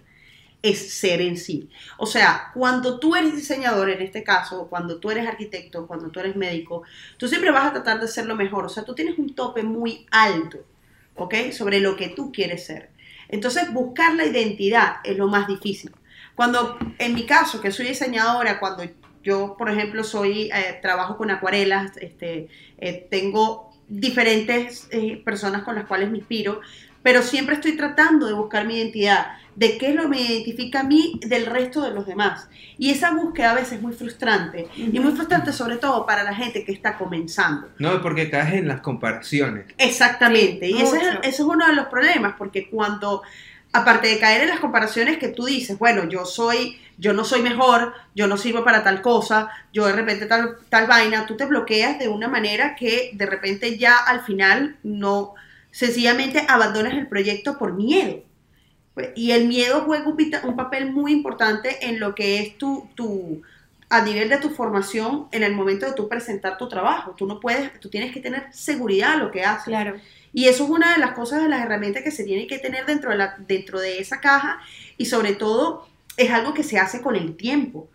es 0.62 0.92
ser 0.95 1.21
en 1.21 1.37
sí. 1.37 1.69
O 1.99 2.07
sea, 2.07 2.51
cuando 2.55 2.99
tú 2.99 3.14
eres 3.14 3.37
diseñador, 3.37 3.90
en 3.90 4.03
este 4.03 4.25
caso, 4.25 4.69
cuando 4.69 4.99
tú 4.99 5.11
eres 5.11 5.27
arquitecto, 5.29 5.87
cuando 5.87 6.11
tú 6.11 6.21
eres 6.21 6.35
médico, 6.37 6.83
tú 7.19 7.29
siempre 7.29 7.51
vas 7.51 7.66
a 7.66 7.73
tratar 7.73 8.01
de 8.01 8.09
ser 8.09 8.27
lo 8.27 8.37
mejor. 8.37 8.64
O 8.66 8.69
sea, 8.69 8.85
tú 8.85 8.95
tienes 8.95 9.19
un 9.19 9.35
tope 9.35 9.62
muy 9.62 10.07
alto, 10.11 10.64
¿ok? 11.14 11.35
Sobre 11.53 11.81
lo 11.81 11.97
que 11.97 12.09
tú 12.09 12.33
quieres 12.33 12.66
ser. 12.66 12.90
Entonces, 13.29 13.73
buscar 13.73 14.14
la 14.14 14.25
identidad 14.27 14.97
es 15.05 15.16
lo 15.16 15.29
más 15.29 15.47
difícil. 15.49 15.92
Cuando, 16.37 16.79
en 16.99 17.14
mi 17.14 17.25
caso, 17.25 17.61
que 17.61 17.72
soy 17.72 17.88
diseñadora, 17.88 18.61
cuando 18.61 18.85
yo, 19.25 19.57
por 19.59 19.68
ejemplo, 19.68 20.05
soy, 20.05 20.51
eh, 20.55 20.79
trabajo 20.81 21.16
con 21.16 21.31
acuarelas, 21.31 21.96
este, 21.96 22.49
eh, 22.79 23.09
tengo 23.11 23.72
diferentes 23.88 24.88
eh, 24.92 25.20
personas 25.25 25.62
con 25.62 25.75
las 25.75 25.87
cuales 25.87 26.11
me 26.11 26.18
inspiro, 26.18 26.61
pero 27.03 27.22
siempre 27.22 27.55
estoy 27.55 27.77
tratando 27.77 28.27
de 28.27 28.35
buscar 28.35 28.66
mi 28.66 28.77
identidad, 28.77 29.29
de 29.55 29.79
qué 29.79 29.90
es 29.90 29.94
lo 29.94 30.03
que 30.03 30.09
me 30.09 30.20
identifica 30.20 30.81
a 30.81 30.83
mí 30.83 31.18
del 31.27 31.46
resto 31.46 31.81
de 31.81 31.92
los 31.92 32.07
demás. 32.07 32.49
Y 32.79 32.90
esa 32.90 33.12
búsqueda 33.12 33.53
a 33.53 33.55
veces 33.55 33.75
es 33.75 33.83
muy 33.83 33.94
frustrante, 33.94 34.68
y 34.77 34.99
muy 34.99 35.12
frustrante 35.12 35.53
sobre 35.53 35.77
todo 35.77 36.05
para 36.05 36.22
la 36.22 36.35
gente 36.35 36.64
que 36.64 36.72
está 36.72 36.99
comenzando. 36.99 37.68
No, 37.79 38.03
porque 38.03 38.29
caes 38.29 38.55
en 38.55 38.68
las 38.68 38.81
comparaciones. 38.81 39.66
Exactamente, 39.79 40.66
Sí, 40.66 40.75
y 40.75 40.83
ese 40.83 40.96
es, 40.99 41.05
ese 41.22 41.29
es 41.29 41.40
uno 41.40 41.66
de 41.66 41.75
los 41.75 41.87
problemas, 41.87 42.35
porque 42.37 42.68
cuando, 42.68 43.22
aparte 43.77 44.09
de 44.09 44.19
caer 44.19 44.43
en 44.43 44.49
las 44.49 44.61
comparaciones 44.61 45.19
que 45.19 45.29
tú 45.29 45.45
dices, 45.45 45.79
bueno, 45.79 46.09
yo 46.09 46.25
soy, 46.25 46.79
yo 46.99 47.12
no 47.12 47.25
soy 47.25 47.43
mejor, 47.43 47.93
yo 48.15 48.27
no 48.27 48.37
sirvo 48.37 48.65
para 48.65 48.83
tal 48.83 49.03
cosa, 49.03 49.51
yo 49.73 49.87
de 49.87 49.93
repente 49.93 50.27
tal, 50.27 50.57
tal 50.69 50.87
vaina, 50.87 51.27
tú 51.27 51.37
te 51.37 51.47
bloqueas 51.47 51.99
de 51.99 52.09
una 52.09 52.29
manera 52.29 52.75
que 52.75 53.11
de 53.12 53.27
repente 53.27 53.79
ya 53.79 53.97
al 53.97 54.23
final 54.23 54.77
no, 54.83 55.35
sencillamente 55.71 56.47
abandonas 56.49 56.95
el 56.95 57.07
proyecto 57.07 57.59
por 57.59 57.75
miedo. 57.75 58.23
Pues, 58.95 59.11
Y 59.15 59.33
el 59.33 59.47
miedo 59.47 59.83
juega 59.83 60.09
un, 60.09 60.17
un 60.45 60.57
papel 60.57 60.91
muy 60.91 61.12
importante 61.12 61.87
en 61.87 62.01
lo 62.01 62.15
que 62.15 62.41
es 62.41 62.57
tu, 62.57 62.89
tu, 62.95 63.43
a 63.91 64.03
nivel 64.03 64.31
de 64.31 64.39
tu 64.39 64.51
formación 64.51 65.29
en 65.33 65.43
el 65.43 65.55
momento 65.55 65.87
de 65.87 65.93
tú 65.93 66.09
presentar 66.09 66.57
tu 66.57 66.69
trabajo. 66.69 67.15
Tú 67.17 67.27
no 67.27 67.41
puedes, 67.41 67.79
tú 67.79 67.91
tienes 67.91 68.12
que 68.12 68.21
tener 68.21 68.47
seguridad 68.53 69.15
en 69.15 69.21
lo 69.21 69.31
que 69.31 69.45
haces. 69.45 69.67
Claro. 69.67 69.97
Y 70.37 70.49
eso 70.49 70.64
es 70.64 70.70
una 70.70 70.92
de 70.92 70.99
las 70.99 71.12
cosas, 71.12 71.40
de 71.42 71.49
las 71.49 71.62
herramientas 71.62 72.03
que 72.03 72.11
se 72.11 72.22
tiene 72.22 72.46
que 72.46 72.59
tener 72.59 72.85
dentro 72.85 73.11
de, 73.11 73.16
la, 73.16 73.37
dentro 73.38 73.81
de 73.81 74.01
esa 74.01 74.20
caja 74.20 74.61
y 74.99 75.07
sobre 75.07 75.33
todo 75.35 75.88
es 76.18 76.31
algo 76.31 76.53
que 76.53 76.62
se 76.62 76.79
hace 76.79 77.01
con 77.01 77.16
el 77.16 77.38
tiempo. 77.38 77.88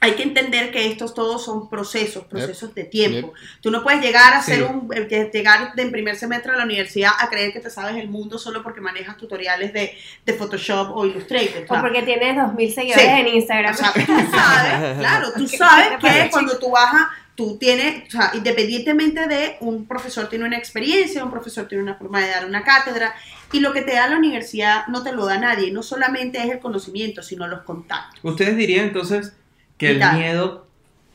Hay 0.00 0.12
que 0.12 0.22
entender 0.22 0.70
que 0.70 0.86
estos 0.86 1.14
todos 1.14 1.42
son 1.42 1.70
procesos, 1.70 2.24
procesos 2.26 2.74
de 2.74 2.84
tiempo. 2.84 3.32
Tú 3.62 3.70
no 3.70 3.82
puedes 3.82 4.02
llegar 4.02 4.34
a 4.34 4.42
Sí. 4.42 4.50
ser 4.52 4.64
un, 4.64 4.90
eh, 4.94 5.30
llegar 5.32 5.74
de 5.74 5.82
en 5.82 5.90
primer 5.92 6.16
semestre 6.16 6.52
a 6.52 6.56
la 6.56 6.64
universidad 6.64 7.12
a 7.18 7.30
creer 7.30 7.54
que 7.54 7.60
te 7.60 7.70
sabes 7.70 7.96
el 7.96 8.08
mundo 8.10 8.36
solo 8.38 8.62
porque 8.62 8.82
manejas 8.82 9.16
tutoriales 9.16 9.72
de, 9.72 9.96
de 10.26 10.32
Photoshop 10.34 10.94
o 10.94 11.06
Illustrator. 11.06 11.64
O 11.70 11.80
porque 11.80 12.02
tienes 12.02 12.36
2.000 12.36 12.74
seguidores 12.74 13.02
Sí. 13.02 13.10
en 13.20 13.28
Instagram. 13.28 13.72
O 13.74 13.78
sea, 13.78 13.92
tú 13.94 14.00
sabes, 14.30 14.98
claro, 14.98 15.32
tú 15.34 15.48
sabes 15.48 15.88
¿Qué 15.88 15.98
pasa, 16.02 16.24
que 16.24 16.30
cuando 16.30 16.58
tú 16.58 16.70
bajas, 16.70 17.06
tú 17.42 17.58
tienes, 17.58 18.06
o 18.06 18.10
sea, 18.10 18.30
independientemente 18.34 19.26
de 19.26 19.56
un 19.60 19.86
profesor 19.86 20.28
tiene 20.28 20.44
una 20.44 20.56
experiencia, 20.56 21.24
un 21.24 21.30
profesor 21.30 21.66
tiene 21.66 21.82
una 21.82 21.96
forma 21.96 22.20
de 22.20 22.28
dar 22.28 22.46
una 22.46 22.62
cátedra, 22.62 23.14
y 23.52 23.60
lo 23.60 23.72
que 23.72 23.82
te 23.82 23.94
da 23.94 24.08
la 24.08 24.16
universidad 24.16 24.86
no 24.86 25.02
te 25.02 25.12
lo 25.12 25.26
da 25.26 25.38
nadie, 25.38 25.72
no 25.72 25.82
solamente 25.82 26.38
es 26.38 26.50
el 26.50 26.60
conocimiento, 26.60 27.22
sino 27.22 27.48
los 27.48 27.62
contactos. 27.62 28.20
¿Ustedes 28.22 28.56
dirían 28.56 28.86
entonces 28.86 29.34
que 29.76 29.90
el 29.90 29.98
miedo, 29.98 30.68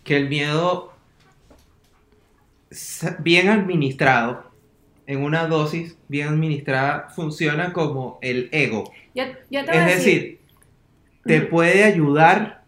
que 0.03 0.17
el 0.17 0.27
miedo 0.27 0.93
bien 3.19 3.49
administrado, 3.49 4.51
en 5.05 5.23
una 5.23 5.47
dosis 5.47 5.95
bien 6.09 6.27
administrada, 6.27 7.09
funciona 7.15 7.71
como 7.71 8.19
el 8.21 8.49
ego? 8.51 8.91
Yo, 9.15 9.23
yo 9.49 9.63
te 9.63 9.71
voy 9.71 9.79
a 9.79 9.87
Es 9.87 9.97
decir, 9.97 10.41
te 11.25 11.39
Ujú. 11.39 11.49
puede 11.49 11.85
ayudar 11.85 12.63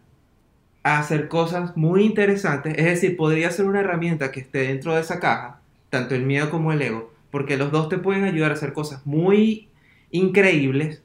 a 0.82 0.98
hacer 0.98 1.28
cosas 1.28 1.76
muy 1.76 2.04
interesantes. 2.04 2.74
Es 2.76 2.84
decir, 2.84 3.16
podría 3.16 3.50
ser 3.50 3.66
una 3.66 3.80
herramienta 3.80 4.32
que 4.32 4.40
esté 4.40 4.60
dentro 4.68 4.94
de 4.94 5.00
esa 5.02 5.20
caja, 5.20 5.60
tanto 5.90 6.14
el 6.14 6.22
miedo 6.24 6.50
como 6.50 6.72
el 6.72 6.80
ego, 6.82 7.12
porque 7.30 7.56
los 7.56 7.70
dos 7.70 7.88
te 7.88 7.98
pueden 7.98 8.24
ayudar 8.24 8.50
a 8.50 8.54
hacer 8.54 8.72
cosas 8.72 9.06
muy 9.06 9.68
increíbles, 10.10 11.02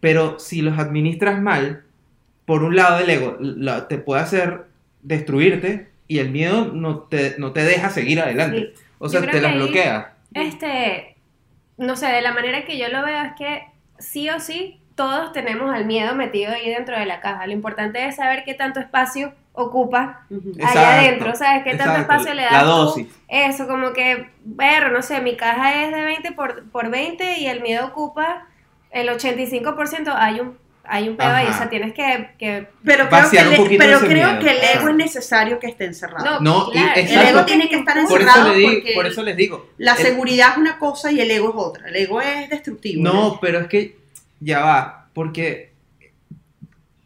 pero 0.00 0.38
si 0.38 0.62
los 0.62 0.78
administras 0.78 1.40
mal, 1.40 1.84
por 2.44 2.64
un 2.64 2.76
lado 2.76 2.98
el 3.00 3.10
ego 3.10 3.38
te 3.88 3.98
puede 3.98 4.22
hacer 4.22 4.66
destruirte 5.02 5.88
y 6.08 6.18
el 6.18 6.30
miedo 6.30 6.66
no 6.72 7.00
te, 7.00 7.36
no 7.38 7.52
te 7.52 7.62
deja 7.64 7.90
seguir 7.90 8.20
adelante. 8.20 8.72
Sí. 8.74 8.82
O 8.98 9.08
sea, 9.08 9.20
te 9.22 9.40
las 9.40 9.52
ahí- 9.52 9.58
bloquea. 9.58 10.16
Este, 10.34 11.16
no 11.78 11.96
sé, 11.96 12.06
de 12.06 12.22
la 12.22 12.32
manera 12.34 12.64
que 12.64 12.78
yo 12.78 12.88
lo 12.88 13.04
veo 13.04 13.22
es 13.22 13.32
que 13.38 13.62
sí 13.98 14.28
o 14.30 14.38
sí 14.40 14.80
todos 14.94 15.32
tenemos 15.32 15.72
al 15.74 15.84
miedo 15.86 16.14
metido 16.14 16.52
ahí 16.52 16.68
dentro 16.70 16.98
de 16.98 17.06
la 17.06 17.20
caja. 17.20 17.46
Lo 17.46 17.52
importante 17.52 18.04
es 18.06 18.16
saber 18.16 18.44
qué 18.44 18.54
tanto 18.54 18.80
espacio 18.80 19.32
ocupa. 19.54 20.26
Exacto, 20.30 20.78
allá 20.78 20.98
adentro, 21.00 21.34
¿sabes? 21.34 21.64
¿Qué 21.64 21.74
tanto 21.76 22.00
espacio 22.00 22.34
le 22.34 22.42
das 22.42 22.52
la 22.52 22.62
dosis. 22.62 23.06
Eso, 23.28 23.66
como 23.68 23.92
que, 23.92 24.30
ver, 24.44 24.90
no 24.92 25.02
sé, 25.02 25.20
mi 25.20 25.36
caja 25.36 25.84
es 25.84 25.92
de 25.94 26.02
20 26.04 26.32
por, 26.32 26.64
por 26.70 26.90
20 26.90 27.38
y 27.38 27.46
el 27.46 27.60
miedo 27.60 27.86
ocupa 27.86 28.46
el 28.90 29.08
85%, 29.08 30.14
hay 30.16 30.40
un, 30.40 30.58
hay 30.84 31.08
un 31.08 31.16
pedo 31.16 31.30
ahí, 31.30 31.46
o 31.46 31.52
sea, 31.52 31.68
tienes 31.70 31.94
que... 31.94 32.30
que 32.38 32.66
Pero 32.84 33.08
creo, 33.08 33.30
que 33.68 33.76
pero 33.78 33.96
ese 33.98 34.06
creo 34.06 34.28
miedo. 34.28 34.38
que 34.40 34.50
el 34.50 34.56
ego 34.56 34.64
Exacto. 34.64 34.88
es 34.90 34.96
necesario 34.96 35.58
que 35.58 35.66
esté 35.68 35.84
encerrado. 35.86 36.40
no, 36.40 36.64
No, 36.64 36.68
y- 36.70 36.72
claro, 36.72 37.00
exacto. 37.00 37.20
el 37.22 37.28
ego 37.28 37.44
tiene 37.46 37.68
que 37.68 37.76
estar 37.76 37.94
Por 37.94 38.04
eso, 38.04 38.16
encerrado 38.16 38.52
le 38.52 38.58
di- 38.58 38.64
porque 38.74 38.92
por 38.94 39.06
eso 39.06 39.22
les 39.22 39.36
digo. 39.36 39.70
la 39.78 39.92
el- 39.92 39.98
seguridad 39.98 40.48
es 40.52 40.56
una 40.58 40.78
cosa 40.78 41.10
y 41.12 41.20
el 41.20 41.30
ego 41.30 41.48
es 41.50 41.54
otra. 41.56 41.88
El 41.88 41.96
ego 41.96 42.20
es 42.20 42.50
destructivo. 42.50 43.02
No, 43.02 43.38
pero 43.40 43.60
es 43.60 43.66
que 43.68 44.01
ya 44.42 44.60
va, 44.60 45.08
porque 45.14 45.72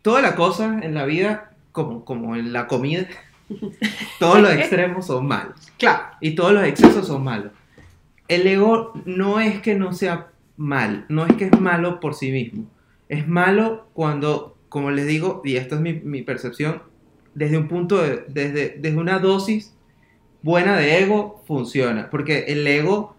toda 0.03 0.23
la 0.23 0.35
cosa 0.37 0.81
en 0.83 0.95
la 0.95 1.05
vida, 1.05 1.53
como, 1.73 2.05
como 2.05 2.37
en 2.37 2.53
la 2.53 2.67
comida, 2.67 3.07
todos 4.19 4.41
los 4.41 4.51
extremos 4.53 5.07
son 5.07 5.27
malos 5.27 5.73
Claro. 5.79 6.05
y 6.21 6.35
todos 6.35 6.53
los 6.53 6.65
excesos 6.65 7.07
son 7.07 7.25
malos. 7.25 7.53
El 8.29 8.47
ego 8.47 8.93
no 9.05 9.41
es 9.41 9.61
que 9.61 9.75
no 9.75 9.93
sea 9.93 10.29
mal, 10.57 11.05
no 11.09 11.27
es 11.27 11.35
que 11.35 11.45
es 11.47 11.61
malo 11.61 12.01
por 12.01 12.15
sí 12.15 12.33
mismo. 12.33 12.65
Es 13.09 13.29
malo 13.29 13.87
cuando, 13.93 14.57
como 14.69 14.91
les 14.91 15.07
digo, 15.07 15.43
y 15.45 15.57
esta 15.57 15.77
es 15.77 15.81
mi, 15.81 15.93
mi 15.95 16.23
percepción, 16.23 16.83
desde 17.35 17.59
un 17.59 17.69
punto 17.69 18.03
de, 18.03 18.25
desde, 18.29 18.77
desde 18.79 18.97
una 18.97 19.19
dosis 19.19 19.75
buena 20.43 20.77
de 20.77 21.03
ego 21.03 21.43
funciona, 21.47 22.09
porque 22.11 22.47
el 22.49 22.67
ego 22.67 23.15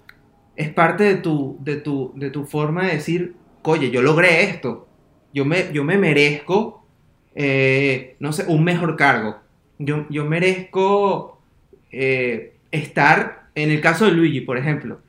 es 0.56 0.69
parte 0.73 1.03
de 1.03 1.15
tu, 1.15 1.58
de 1.62 1.75
tu, 1.77 2.12
de 2.15 2.32
tu 2.32 2.45
forma 2.45 2.86
de 2.88 2.93
decir, 2.93 3.36
oye, 3.67 3.91
yo 3.91 4.01
logré 4.01 4.43
esto, 4.43 4.88
yo 5.34 5.45
me, 5.45 5.71
yo 5.73 5.84
me 5.84 5.97
merezco, 5.97 6.86
eh, 7.36 8.15
no 8.19 8.32
sé, 8.34 8.45
un 8.47 8.63
mejor 8.63 8.95
cargo, 8.95 9.38
yo, 9.77 10.06
yo 10.10 10.25
merezco 10.25 11.39
eh, 11.91 12.56
estar, 12.71 13.47
en 13.56 13.71
el 13.71 13.82
caso 13.82 14.06
de 14.06 14.12
Luigi, 14.12 14.41
por 14.41 14.58
ejemplo, 14.58 14.99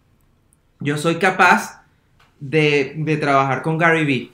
yo 0.80 0.96
soy 0.98 1.16
capaz 1.16 1.84
de, 2.40 2.94
de 2.96 3.16
trabajar 3.16 3.62
con 3.62 3.78
Gary 3.78 4.04
Vee. 4.04 4.32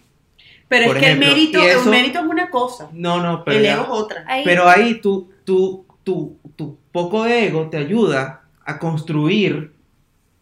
Pero 0.68 0.87
Por 0.87 0.96
es 0.96 1.00
que 1.02 1.06
ejemplo, 1.10 1.28
el 1.28 1.34
mérito, 1.34 1.58
y 1.58 1.66
eso- 1.66 1.84
el 1.84 1.90
mérito 1.90 2.18
es 2.20 2.24
una 2.26 2.50
cosa. 2.50 2.88
No, 2.92 3.20
no, 3.22 3.44
pero, 3.44 3.58
el 3.58 3.64
ya- 3.64 3.74
ego 3.74 3.82
es 3.84 3.88
otra. 3.90 4.24
ahí- 4.26 4.44
pero 4.44 4.68
ahí 4.68 5.00
tu, 5.00 5.30
tu, 5.44 5.84
tu, 6.02 6.38
tu 6.56 6.78
poco 6.90 7.24
de 7.24 7.46
ego 7.46 7.68
te 7.68 7.76
ayuda 7.76 8.42
a 8.64 8.78
construir 8.78 9.72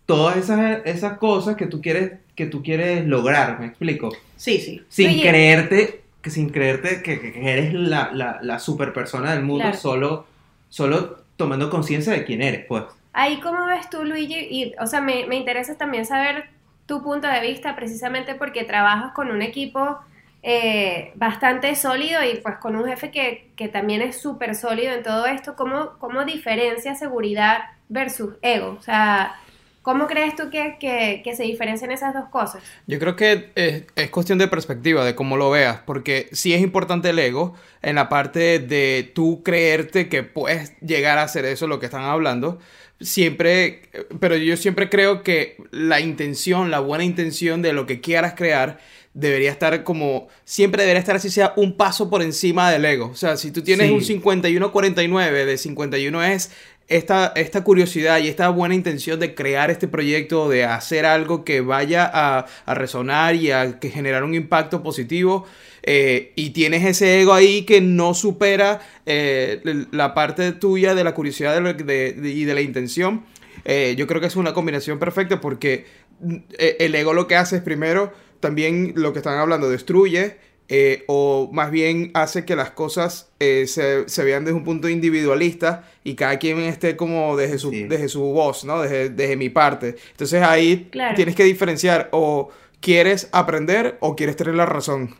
todas 0.06 0.36
esas, 0.36 0.80
esas 0.86 1.18
cosas 1.18 1.56
que 1.56 1.66
tú 1.66 1.80
quieres 1.80 2.12
que 2.34 2.46
tú 2.46 2.62
quieres 2.62 3.06
lograr, 3.06 3.58
¿me 3.60 3.66
explico? 3.66 4.12
Sí, 4.36 4.58
sí. 4.58 4.82
Sin 4.88 5.08
Oye. 5.10 5.22
creerte 5.22 6.02
que 6.22 6.30
sin 6.30 6.50
creerte 6.50 7.02
que, 7.02 7.20
que 7.20 7.52
eres 7.52 7.74
la, 7.74 8.10
la, 8.12 8.38
la 8.42 8.58
super 8.60 8.92
persona 8.92 9.32
del 9.34 9.42
mundo 9.42 9.62
Claro. 9.64 9.76
solo 9.76 10.26
solo 10.68 11.18
tomando 11.36 11.68
conciencia 11.70 12.12
de 12.12 12.24
quién 12.24 12.40
eres, 12.42 12.64
pues. 12.66 12.84
Ahí, 13.12 13.40
¿cómo 13.40 13.66
ves 13.66 13.90
tú, 13.90 14.04
Luigi? 14.04 14.38
Y, 14.50 14.74
o 14.80 14.86
sea, 14.86 15.00
me, 15.02 15.26
me 15.26 15.36
interesa 15.36 15.76
también 15.76 16.06
saber 16.06 16.48
tu 16.86 17.02
punto 17.02 17.26
de 17.28 17.40
vista, 17.40 17.76
precisamente 17.76 18.34
porque 18.34 18.64
trabajas 18.64 19.12
con 19.12 19.30
un 19.30 19.42
equipo 19.42 19.98
eh, 20.42 21.12
bastante 21.16 21.74
sólido 21.76 22.20
y 22.24 22.38
pues 22.38 22.56
con 22.56 22.74
un 22.76 22.86
jefe 22.86 23.10
que, 23.10 23.50
que 23.56 23.68
también 23.68 24.02
es 24.02 24.20
súper 24.20 24.54
sólido 24.54 24.92
en 24.94 25.02
todo 25.02 25.26
esto. 25.26 25.54
¿Cómo, 25.56 25.90
¿Cómo 25.98 26.24
diferencia 26.24 26.94
seguridad 26.94 27.58
versus 27.88 28.34
ego? 28.42 28.76
O 28.78 28.82
sea, 28.82 29.34
¿cómo 29.82 30.06
crees 30.06 30.34
tú 30.36 30.48
que, 30.50 30.76
que, 30.80 31.20
que 31.24 31.36
se 31.36 31.42
diferencian 31.42 31.90
esas 31.90 32.14
dos 32.14 32.28
cosas? 32.30 32.62
Yo 32.86 32.98
creo 32.98 33.16
que 33.16 33.50
es, 33.54 33.84
es 33.96 34.10
cuestión 34.10 34.38
de 34.38 34.48
perspectiva, 34.48 35.04
de 35.04 35.14
cómo 35.14 35.36
lo 35.36 35.50
veas, 35.50 35.80
porque 35.84 36.28
sí 36.32 36.54
es 36.54 36.60
importante 36.62 37.10
el 37.10 37.18
ego 37.18 37.54
en 37.82 37.96
la 37.96 38.08
parte 38.08 38.58
de 38.60 39.10
tú 39.14 39.42
creerte 39.42 40.08
que 40.08 40.22
puedes 40.22 40.78
llegar 40.80 41.18
a 41.18 41.24
hacer 41.24 41.44
eso, 41.44 41.66
lo 41.66 41.78
que 41.80 41.86
están 41.86 42.02
hablando. 42.04 42.58
Siempre, 43.00 43.82
pero 44.20 44.36
yo 44.36 44.56
siempre 44.56 44.88
creo 44.88 45.22
que 45.24 45.56
la 45.72 45.98
intención, 46.00 46.70
la 46.70 46.78
buena 46.78 47.02
intención 47.04 47.60
de 47.60 47.72
lo 47.72 47.84
que 47.84 48.00
quieras 48.00 48.34
crear, 48.36 48.78
debería 49.12 49.50
estar 49.50 49.82
como, 49.82 50.28
siempre 50.44 50.82
debería 50.82 51.00
estar 51.00 51.16
así 51.16 51.28
sea 51.28 51.52
un 51.56 51.76
paso 51.76 52.08
por 52.08 52.22
encima 52.22 52.70
del 52.70 52.84
ego. 52.84 53.08
O 53.08 53.14
sea, 53.16 53.36
si 53.36 53.50
tú 53.50 53.60
tienes 53.62 53.88
Sí. 53.88 53.92
un 54.14 54.22
51-49, 54.22 55.44
de 55.44 55.58
51 55.58 56.22
es 56.22 56.52
esta, 56.96 57.32
esta 57.36 57.64
curiosidad 57.64 58.18
y 58.20 58.28
esta 58.28 58.48
buena 58.50 58.74
intención 58.74 59.18
de 59.18 59.34
crear 59.34 59.70
este 59.70 59.88
proyecto, 59.88 60.48
de 60.48 60.64
hacer 60.64 61.06
algo 61.06 61.44
que 61.44 61.60
vaya 61.60 62.10
a, 62.12 62.46
resonar 62.74 63.34
y 63.34 63.50
a 63.50 63.78
que 63.80 63.90
generar 63.90 64.24
un 64.24 64.34
impacto 64.34 64.82
positivo. 64.82 65.46
eh, 65.82 66.32
y 66.36 66.50
tienes 66.50 66.84
ese 66.84 67.20
ego 67.20 67.32
ahí 67.32 67.62
que 67.64 67.80
no 67.80 68.14
supera 68.14 68.80
eh, 69.06 69.60
la 69.90 70.14
parte 70.14 70.52
tuya 70.52 70.94
de 70.94 71.02
la 71.02 71.14
curiosidad 71.14 71.60
de 71.60 72.14
y 72.22 72.44
de 72.44 72.54
la 72.54 72.60
intención. 72.60 73.24
eh, 73.64 73.94
yo 73.96 74.06
creo 74.06 74.20
que 74.20 74.26
es 74.26 74.36
una 74.36 74.52
combinación 74.54 74.98
perfecta 74.98 75.40
porque 75.40 75.86
mm, 76.20 76.36
eh, 76.58 76.76
el 76.80 76.94
ego 76.94 77.12
lo 77.14 77.26
que 77.26 77.36
hace 77.36 77.56
es 77.56 77.62
primero, 77.62 78.12
también 78.40 78.92
lo 78.96 79.12
que 79.12 79.20
están 79.20 79.38
hablando, 79.38 79.70
destruye, 79.70 80.36
eh, 80.74 81.04
o 81.06 81.50
más 81.52 81.70
bien 81.70 82.10
hace 82.14 82.46
que 82.46 82.56
las 82.56 82.70
cosas 82.70 83.28
eh, 83.40 83.66
se, 83.66 84.08
se 84.08 84.24
vean 84.24 84.44
desde 84.46 84.56
un 84.56 84.64
punto 84.64 84.88
individualista 84.88 85.84
y 86.02 86.14
cada 86.14 86.38
quien 86.38 86.60
esté 86.60 86.96
como 86.96 87.36
desde 87.36 87.58
su, 87.58 87.70
Sí. 87.70 87.82
desde 87.84 88.08
su 88.08 88.22
voz, 88.22 88.64
¿no? 88.64 88.80
Desde, 88.80 89.10
desde 89.10 89.36
mi 89.36 89.50
parte. 89.50 89.96
Entonces 90.12 90.42
ahí 90.42 90.88
Claro. 90.90 91.14
tienes 91.14 91.34
que 91.34 91.44
diferenciar 91.44 92.08
o 92.12 92.48
quieres 92.80 93.28
aprender 93.32 93.98
o 94.00 94.16
quieres 94.16 94.34
tener 94.36 94.54
la 94.54 94.64
razón. 94.64 95.14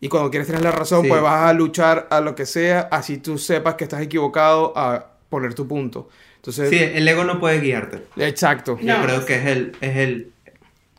Y 0.00 0.08
cuando 0.10 0.28
quieres 0.30 0.46
tener 0.46 0.62
la 0.62 0.72
razón, 0.72 1.02
Sí. 1.04 1.08
pues 1.08 1.22
vas 1.22 1.48
a 1.48 1.52
luchar 1.54 2.06
a 2.10 2.20
lo 2.20 2.34
que 2.34 2.44
sea, 2.44 2.80
así 2.92 3.16
tú 3.16 3.38
sepas 3.38 3.76
que 3.76 3.84
estás 3.84 4.02
equivocado 4.02 4.74
a 4.76 5.12
poner 5.30 5.54
tu 5.54 5.66
punto. 5.66 6.10
Entonces, 6.36 6.68
Sí, 6.68 6.76
el 6.78 7.08
ego 7.08 7.24
no 7.24 7.40
puede 7.40 7.60
guiarte. 7.60 8.02
exacto. 8.18 8.78
Yo 8.80 8.94
creo 9.02 9.24
que 9.24 9.36
es 9.36 9.46
el, 9.46 9.72
es 9.80 9.96
el 9.96 10.32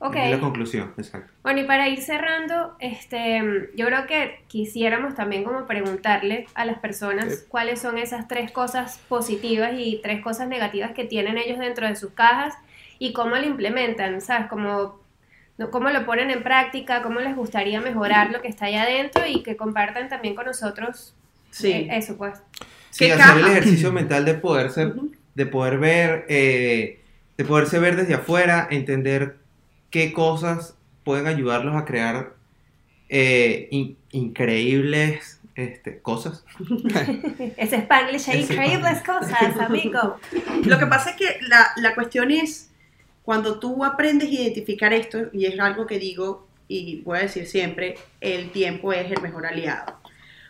es 0.01 0.31
la 0.31 0.39
conclusión, 0.39 0.93
exacto. 0.97 1.31
Bueno, 1.49 1.61
y 1.61 1.63
para 1.63 1.89
ir 1.89 1.99
cerrando, 2.03 2.75
este, 2.79 3.41
yo 3.75 3.87
creo 3.87 4.05
que 4.05 4.43
quisiéramos 4.47 5.15
también 5.15 5.43
como 5.43 5.65
preguntarle 5.65 6.45
a 6.53 6.63
las 6.63 6.77
personas 6.77 7.33
Sí. 7.39 7.45
cuáles 7.49 7.81
son 7.81 7.97
esas 7.97 8.27
tres 8.27 8.51
cosas 8.51 8.99
positivas 9.09 9.71
y 9.75 9.99
tres 10.03 10.21
cosas 10.21 10.47
negativas 10.47 10.91
que 10.91 11.05
tienen 11.05 11.39
ellos 11.39 11.57
dentro 11.57 11.87
de 11.87 11.95
sus 11.95 12.11
cajas 12.11 12.53
y 12.99 13.13
cómo 13.13 13.35
lo 13.35 13.47
implementan, 13.47 14.21
¿sabes? 14.21 14.45
Como, 14.47 14.99
no- 15.57 15.71
cómo 15.71 15.89
lo 15.89 16.05
ponen 16.05 16.29
en 16.29 16.43
práctica, 16.43 17.01
cómo 17.01 17.19
les 17.19 17.35
gustaría 17.35 17.81
mejorar 17.81 18.29
lo 18.29 18.43
que 18.43 18.47
está 18.47 18.65
allá 18.65 18.83
adentro 18.83 19.25
y 19.25 19.41
que 19.41 19.57
compartan 19.57 20.07
también 20.07 20.35
con 20.35 20.45
nosotros 20.45 21.15
Sí. 21.49 21.71
eh, 21.71 21.87
eso, 21.93 22.15
pues. 22.15 22.39
Sí, 22.91 23.05
¿Qué 23.07 23.13
hacer 23.13 23.37
el 23.37 23.41
caja? 23.41 23.51
ejercicio 23.53 23.91
mental 23.91 24.23
de 24.23 24.35
poder 24.35 24.69
ser, 24.69 24.93
de 25.33 25.45
poder 25.47 25.79
ver, 25.79 26.25
eh, 26.29 27.01
de 27.37 27.43
poderse 27.43 27.79
ver 27.79 27.95
desde 27.95 28.13
afuera, 28.13 28.67
entender 28.69 29.37
qué 29.89 30.13
cosas 30.13 30.75
pueden 31.09 31.25
ayudarlos 31.25 31.75
a 31.75 31.85
crear 31.85 32.35
eh, 33.09 33.67
in- 33.71 33.97
increíbles 34.11 35.41
este, 35.55 35.97
cosas. 36.01 36.45
Ese 37.57 37.77
Spanglish 37.77 38.29
hay 38.29 38.41
increíbles 38.41 39.01
cosas, 39.01 39.57
amigo. 39.59 40.19
Lo 40.65 40.77
que 40.77 40.85
pasa 40.85 41.09
es 41.09 41.15
que 41.15 41.39
la, 41.47 41.71
la 41.77 41.95
cuestión 41.95 42.29
es, 42.29 42.69
cuando 43.23 43.59
tú 43.59 43.83
aprendes 43.83 44.29
a 44.29 44.33
identificar 44.33 44.93
esto, 44.93 45.29
y 45.33 45.47
es 45.47 45.59
algo 45.59 45.87
que 45.87 45.97
digo 45.97 46.47
y 46.67 47.01
voy 47.01 47.17
a 47.17 47.21
decir 47.21 47.47
siempre, 47.47 47.95
el 48.21 48.51
tiempo 48.51 48.93
es 48.93 49.11
el 49.11 49.19
mejor 49.23 49.47
aliado. 49.47 49.97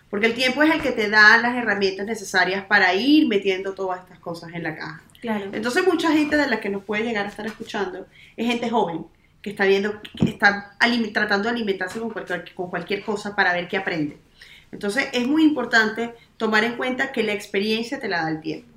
Porque 0.09 0.25
el 0.25 0.33
tiempo 0.33 0.61
es 0.61 0.71
el 0.75 0.81
que 0.81 0.91
te 0.91 1.09
da 1.09 1.37
las 1.37 1.55
herramientas 1.55 2.05
necesarias 2.05 2.65
para 2.65 2.93
ir 2.95 3.29
metiendo 3.29 3.75
todas 3.75 4.01
estas 4.01 4.19
cosas 4.19 4.51
en 4.53 4.63
la 4.63 4.75
caja. 4.75 5.01
Claro. 5.21 5.51
Entonces 5.53 5.87
mucha 5.87 6.11
gente 6.11 6.35
de 6.35 6.47
la 6.47 6.59
que 6.59 6.67
nos 6.67 6.83
puede 6.83 7.03
llegar 7.05 7.25
a 7.27 7.29
estar 7.29 7.45
escuchando 7.45 8.05
es 8.35 8.45
gente 8.45 8.69
joven 8.69 9.05
que 9.41 9.51
está 9.51 9.65
viendo, 9.65 10.01
que 10.17 10.29
está 10.29 10.75
tratando 11.13 11.43
de 11.45 11.55
alimentarse 11.55 11.99
con 11.99 12.09
cualquier, 12.09 12.53
con 12.53 12.69
cualquier 12.69 13.03
cosa 13.03 13.35
para 13.35 13.53
ver 13.53 13.67
qué 13.67 13.77
aprende. 13.77 14.17
Entonces 14.71 15.07
es 15.13 15.27
muy 15.27 15.43
importante 15.43 16.13
tomar 16.37 16.63
en 16.63 16.75
cuenta 16.75 17.11
que 17.11 17.23
la 17.23 17.33
experiencia 17.33 17.99
te 17.99 18.07
la 18.07 18.23
da 18.23 18.29
el 18.29 18.41
tiempo. 18.41 18.67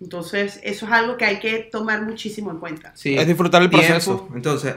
Entonces 0.00 0.58
eso 0.64 0.86
es 0.86 0.92
algo 0.92 1.16
que 1.18 1.26
hay 1.26 1.38
que 1.38 1.68
tomar 1.70 2.02
muchísimo 2.02 2.50
en 2.50 2.58
cuenta. 2.58 2.92
Sí, 2.94 3.16
Es 3.16 3.26
disfrutar 3.26 3.62
el 3.62 3.68
tiempo. 3.70 3.86
proceso. 3.86 4.28
Entonces, 4.34 4.76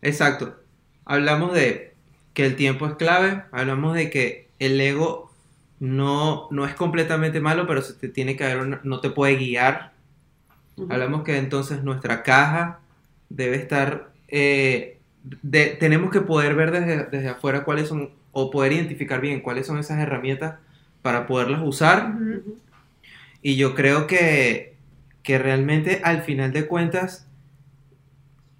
exacto. 0.00 0.56
Hablamos 1.04 1.52
de 1.52 1.92
que 2.32 2.46
el 2.46 2.56
tiempo 2.56 2.86
es 2.86 2.94
clave, 2.94 3.42
hablamos 3.52 3.94
de 3.94 4.08
que 4.10 4.48
el 4.58 4.80
ego 4.80 5.30
no, 5.80 6.48
no 6.50 6.64
es 6.64 6.74
completamente 6.74 7.40
malo, 7.40 7.66
pero 7.66 7.82
se 7.82 7.92
te 7.92 8.08
tiene 8.08 8.36
que 8.36 8.44
haber 8.44 8.58
una- 8.60 8.80
no 8.84 9.00
te 9.00 9.10
puede 9.10 9.36
guiar. 9.36 9.92
Ujú. 10.76 10.90
Hablamos 10.90 11.24
que 11.24 11.36
entonces 11.36 11.82
nuestra 11.84 12.22
caja 12.22 12.80
debe 13.28 13.56
estar, 13.56 14.10
eh, 14.28 14.98
de- 15.42 15.76
tenemos 15.80 16.10
que 16.10 16.20
poder 16.20 16.54
ver 16.54 16.70
desde, 16.72 17.04
desde 17.06 17.28
afuera 17.30 17.64
cuáles 17.64 17.88
son, 17.88 18.10
o 18.32 18.50
poder 18.50 18.72
identificar 18.72 19.20
bien 19.20 19.40
cuáles 19.40 19.66
son 19.66 19.78
esas 19.78 19.98
herramientas 20.00 20.56
para 21.02 21.26
poderlas 21.26 21.62
usar. 21.64 22.12
Ujú. 22.14 22.30
Ujú. 22.38 22.58
Y 23.42 23.56
yo 23.56 23.74
creo 23.74 24.06
que, 24.06 24.76
que 25.22 25.38
realmente 25.38 26.00
al 26.04 26.22
final 26.22 26.52
de 26.52 26.66
cuentas 26.66 27.26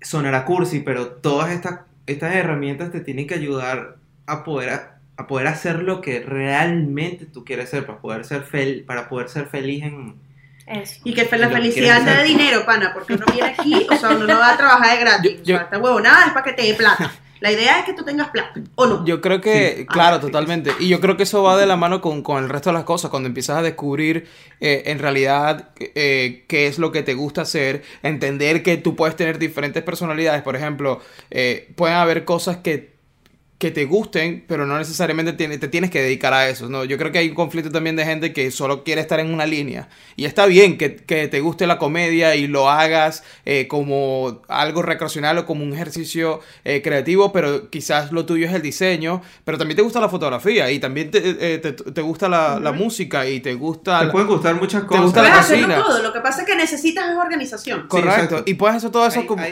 sonará 0.01 0.45
cursi, 0.45 0.81
pero 0.81 1.09
todas 1.09 1.51
estas, 1.51 1.81
estas 2.07 2.35
herramientas 2.35 2.93
te 2.93 3.01
tienen 3.01 3.27
que 3.27 3.35
ayudar 3.35 3.97
a 4.27 4.45
poder, 4.45 4.71
a, 4.71 5.01
a 5.17 5.27
poder 5.27 5.47
hacer 5.47 5.83
lo 5.83 6.01
que 6.01 6.21
realmente 6.21 7.27
tú 7.27 7.45
quieres 7.45 7.67
hacer, 7.67 7.87
para 7.87 8.01
poder 8.01 8.25
ser, 8.25 8.43
fel, 8.43 8.85
para 8.87 9.09
poder 9.09 9.29
ser 9.29 9.47
feliz 9.47 9.83
en... 9.85 10.15
Eso. 10.67 11.01
Y 11.05 11.13
que 11.15 11.29
la 11.37 11.51
felicidad 11.51 12.05
te 12.05 12.11
dé 12.17 12.25
dinero, 12.25 12.65
pana, 12.65 12.93
porque 12.95 13.15
uno 13.15 13.27
viene 13.33 13.49
aquí, 13.49 13.87
o 13.91 13.97
sea, 13.97 14.11
uno 14.11 14.27
no 14.27 14.39
va 14.39 14.53
a 14.53 14.57
trabajar 14.57 14.97
de 14.97 15.01
gratis. 15.05 15.33
Yo- 15.45 15.57
o 15.57 15.59
sea, 15.59 15.65
esta 15.65 15.79
huevonada 15.79 16.27
es 16.27 16.33
para 16.33 16.45
que 16.45 16.53
te 16.53 16.63
dé 16.63 16.75
plata. 16.75 17.13
La 17.41 17.53
idea 17.53 17.81
es 17.81 17.85
que 17.85 17.93
tú 17.93 18.03
tengas 18.05 18.31
plata, 18.31 18.59
¿o 18.77 18.87
no? 18.87 19.05
Yo 19.05 19.21
creo 19.21 19.43
que, 19.43 19.75
Sí. 19.81 19.87
claro, 19.87 20.17
Ah, 20.17 20.21
totalmente. 20.21 20.71
Y 20.81 20.89
yo 20.89 20.99
creo 21.01 21.19
que 21.19 21.25
eso 21.25 21.43
va 21.43 21.59
de 21.59 21.67
la 21.67 21.77
mano 21.77 22.01
con, 22.01 22.23
con 22.23 22.43
el 22.43 22.49
resto 22.49 22.71
de 22.71 22.75
las 22.75 22.85
cosas. 22.85 23.11
Cuando 23.11 23.27
empiezas 23.27 23.59
a 23.59 23.63
descubrir 23.63 24.27
eh, 24.61 24.85
en 24.87 24.99
realidad 24.99 25.69
eh, 25.79 26.47
qué 26.49 26.67
es 26.69 26.79
lo 26.79 26.91
que 26.91 27.03
te 27.03 27.13
gusta 27.13 27.43
hacer, 27.43 27.83
entender 28.03 28.63
que 28.63 28.79
tú 28.79 28.97
puedes 28.97 29.17
tener 29.17 29.39
diferentes 29.39 29.83
personalidades. 29.83 30.43
Por 30.43 30.57
ejemplo, 30.57 31.03
eh, 31.31 31.71
pueden 31.77 31.97
haber 31.99 32.25
cosas 32.25 32.59
que, 32.59 32.94
que 33.65 33.71
te 33.71 33.87
gusten, 33.87 34.45
pero 34.47 34.67
no 34.67 34.77
necesariamente 34.77 35.33
te 35.33 35.69
tienes 35.69 35.91
que 35.91 36.03
dedicar 36.03 36.35
a 36.35 36.51
eso. 36.51 36.69
¿no? 36.69 36.85
Yo 36.85 36.99
creo 36.99 37.11
que 37.13 37.19
hay 37.19 37.31
un 37.31 37.35
conflicto 37.35 37.71
también 37.71 37.97
de 37.97 38.05
gente 38.05 38.35
que 38.35 38.51
solo 38.51 38.85
quiere 38.85 39.01
estar 39.01 39.21
en 39.21 39.33
una 39.33 39.47
línea. 39.47 39.89
Y 40.17 40.27
está 40.27 40.45
bien 40.45 40.77
que, 40.77 40.97
que 40.97 41.29
te 41.29 41.41
guste 41.41 41.67
la 41.67 41.79
comedia 41.79 42.35
y 42.37 42.47
lo 42.47 42.69
hagas 42.69 43.25
eh, 43.47 43.67
como 43.67 44.43
algo 44.49 44.83
recreacional 44.83 45.39
o 45.39 45.47
como 45.47 45.65
un 45.65 45.73
ejercicio 45.73 46.41
eh, 46.65 46.83
creativo, 46.83 47.33
pero 47.33 47.71
quizás 47.71 48.13
lo 48.13 48.27
tuyo 48.27 48.47
es 48.47 48.53
el 48.53 48.61
diseño, 48.61 49.23
pero 49.47 49.57
también 49.57 49.77
te 49.77 49.83
gusta 49.83 49.99
la 49.99 50.11
fotografía 50.11 50.71
y 50.71 50.79
también 50.79 51.11
te, 51.11 51.19
eh, 51.55 51.59
te- 51.59 51.73
te 51.73 52.01
gusta 52.03 52.29
la, 52.29 52.61
la 52.61 52.73
música 52.73 53.27
y 53.27 53.41
te 53.41 53.55
gusta... 53.55 54.01
Te 54.01 54.05
la- 54.07 54.13
pueden 54.13 54.29
gustar 54.29 54.55
muchas 54.57 54.83
Te 54.83 54.89
cosas. 54.89 55.05
gusta 55.05 55.23
la 55.23 55.29
Puedes 55.31 55.45
hacerlo 55.47 55.67
cocina. 55.69 55.85
todo, 55.87 56.03
lo 56.03 56.13
que 56.13 56.21
pasa 56.21 56.43
es 56.43 56.47
que 56.47 56.55
necesitas 56.57 57.09
es 57.11 57.17
organización. 57.17 57.87
Correcto. 57.89 58.13
exacto. 58.25 58.43
y 58.45 58.55
puedes 58.55 58.77
hacer 58.77 58.91
todo 58.91 59.07
eso 59.07 59.21
Ahí- 59.21 59.27
como... 59.27 59.43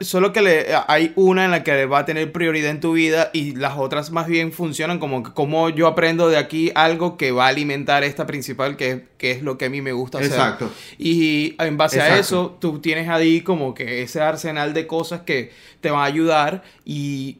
Solo 0.00 0.32
que 0.32 0.40
le, 0.40 0.66
hay 0.86 1.12
una 1.16 1.44
en 1.44 1.50
la 1.50 1.62
que 1.62 1.84
va 1.84 1.98
a 1.98 2.04
tener 2.06 2.32
prioridad 2.32 2.70
en 2.70 2.80
tu 2.80 2.92
vida 2.94 3.30
y 3.34 3.54
las 3.58 3.76
otras 3.76 4.10
más 4.10 4.26
bien 4.26 4.52
funcionan 4.52 4.98
como 4.98 5.22
que 5.22 5.32
como 5.32 5.68
yo 5.68 5.86
aprendo 5.86 6.28
de 6.28 6.36
aquí 6.36 6.70
algo 6.74 7.16
que 7.16 7.32
va 7.32 7.46
a 7.46 7.48
alimentar 7.48 8.04
esta 8.04 8.26
principal 8.26 8.76
que, 8.76 9.06
que 9.18 9.32
es 9.32 9.42
lo 9.42 9.58
que 9.58 9.66
a 9.66 9.70
mí 9.70 9.82
me 9.82 9.92
gusta 9.92 10.18
hacer. 10.18 10.30
Exacto. 10.30 10.70
Y 10.96 11.54
en 11.58 11.76
base 11.76 12.00
a 12.00 12.18
eso, 12.18 12.56
tú 12.60 12.78
tienes 12.80 13.08
ahí 13.08 13.40
como 13.42 13.74
que 13.74 14.02
ese 14.02 14.20
arsenal 14.20 14.72
de 14.74 14.86
cosas 14.86 15.20
que 15.22 15.50
te 15.80 15.90
van 15.90 16.00
a 16.02 16.04
ayudar 16.04 16.62
y 16.84 17.38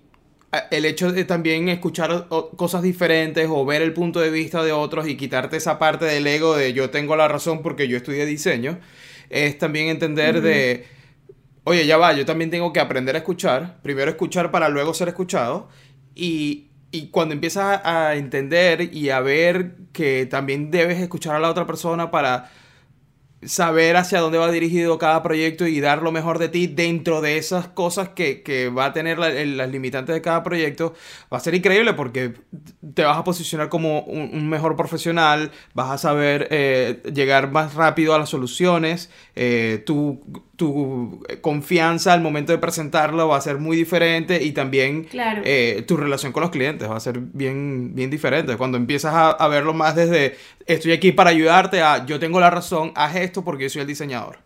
a- 0.52 0.64
el 0.70 0.85
hecho 0.85 1.12
de 1.12 1.24
también 1.24 1.68
escuchar 1.68 2.26
cosas 2.57 2.83
diferentes 2.83 3.46
o 3.50 3.64
ver 3.64 3.83
el 3.83 3.92
punto 3.92 4.20
de 4.20 4.31
vista 4.31 4.62
de 4.62 4.72
otros 4.72 5.07
y 5.09 5.16
quitarte 5.16 5.57
esa 5.57 5.78
parte 5.78 6.04
del 6.07 6.26
ego 6.26 6.57
de 6.57 6.72
yo 6.72 6.90
tengo 6.90 7.16
la 7.16 7.28
razón 7.28 7.62
porque 7.62 7.87
yo 7.88 7.96
estudié 7.96 8.24
diseño, 8.26 8.78
es 9.31 9.59
también 9.59 9.88
entender 9.88 10.40
de, 10.40 10.87
oye, 11.64 11.85
ya 11.87 11.98
va, 11.98 12.14
yo 12.14 12.24
también 12.24 12.50
tengo 12.50 12.72
que 12.72 12.81
aprender 12.81 13.14
a 13.14 13.18
escuchar, 13.18 13.76
primero 13.83 14.11
escuchar 14.11 14.50
para 14.50 14.70
luego 14.70 14.94
ser 14.94 15.09
escuchado 15.09 15.68
y... 16.18 16.64
Y 16.90 17.09
cuando 17.09 17.35
empiezas 17.35 17.83
a 17.85 18.14
entender 18.14 18.94
y 18.94 19.11
a 19.11 19.20
ver 19.20 19.76
que 19.92 20.24
también 20.24 20.70
debes 20.70 20.98
escuchar 20.98 21.37
a 21.37 21.38
la 21.38 21.50
otra 21.50 21.66
persona 21.66 22.11
para 22.11 22.48
saber 23.42 23.96
hacia 23.96 24.20
dónde 24.20 24.38
va 24.38 24.50
dirigido 24.50 24.98
cada 24.98 25.22
proyecto 25.22 25.66
y 25.66 25.81
dar 25.81 26.02
lo 26.02 26.11
mejor 26.11 26.38
de 26.38 26.48
ti 26.48 26.66
dentro 26.66 27.20
de 27.20 27.37
esas 27.38 27.68
cosas 27.68 28.09
que, 28.11 28.42
que 28.42 28.68
va 28.68 28.87
a 28.87 28.92
tener 28.92 29.18
las 29.18 29.70
limitantes 29.70 30.14
de 30.14 30.20
cada 30.20 30.42
proyecto, 30.42 30.94
va 31.33 31.38
a 31.38 31.40
ser 31.40 31.54
increíble 31.54 31.94
porque 31.94 32.35
te 32.94 33.04
vas 33.04 33.16
a 33.16 33.24
posicionar 33.24 33.68
como 33.68 34.00
un, 34.00 34.48
mejor 34.48 34.76
profesional, 34.76 35.52
vas 35.74 35.90
a 35.90 35.98
saber 35.98 36.48
eh, 36.50 37.02
llegar 37.14 37.50
más 37.50 37.74
rápido 37.74 38.14
a 38.14 38.18
las 38.18 38.28
soluciones, 38.28 39.11
eh, 39.37 39.83
tu, 39.87 40.20
tu 40.58 41.24
confianza 41.40 42.12
al 42.12 42.20
momento 42.20 42.52
de 42.52 42.58
presentarlo 42.58 43.28
va 43.28 43.36
a 43.38 43.40
ser 43.40 43.58
muy 43.58 43.76
diferente 43.76 44.42
y 44.42 44.52
también 44.52 45.04
Claro. 45.04 45.40
eh, 45.44 45.84
tu 45.86 45.96
relación 45.96 46.32
con 46.32 46.42
los 46.42 46.50
clientes 46.50 46.90
va 46.90 46.96
a 46.96 47.00
ser 47.00 47.20
bien, 47.20 47.94
bien 47.94 48.10
diferente. 48.10 48.56
Cuando 48.58 48.76
empiezas 48.76 49.14
a, 49.14 49.30
a 49.30 49.48
verlo 49.48 49.72
más 49.72 49.94
desde 49.94 50.36
estoy 50.66 50.92
aquí 50.92 51.12
para 51.12 51.30
ayudarte 51.30 51.80
a 51.80 52.04
yo 52.04 52.18
tengo 52.18 52.40
la 52.40 52.50
razón, 52.50 52.92
haz 52.96 53.14
esto 53.16 53.44
porque 53.44 53.62
yo 53.64 53.70
soy 53.70 53.82
el 53.82 53.86
diseñador. 53.88 54.40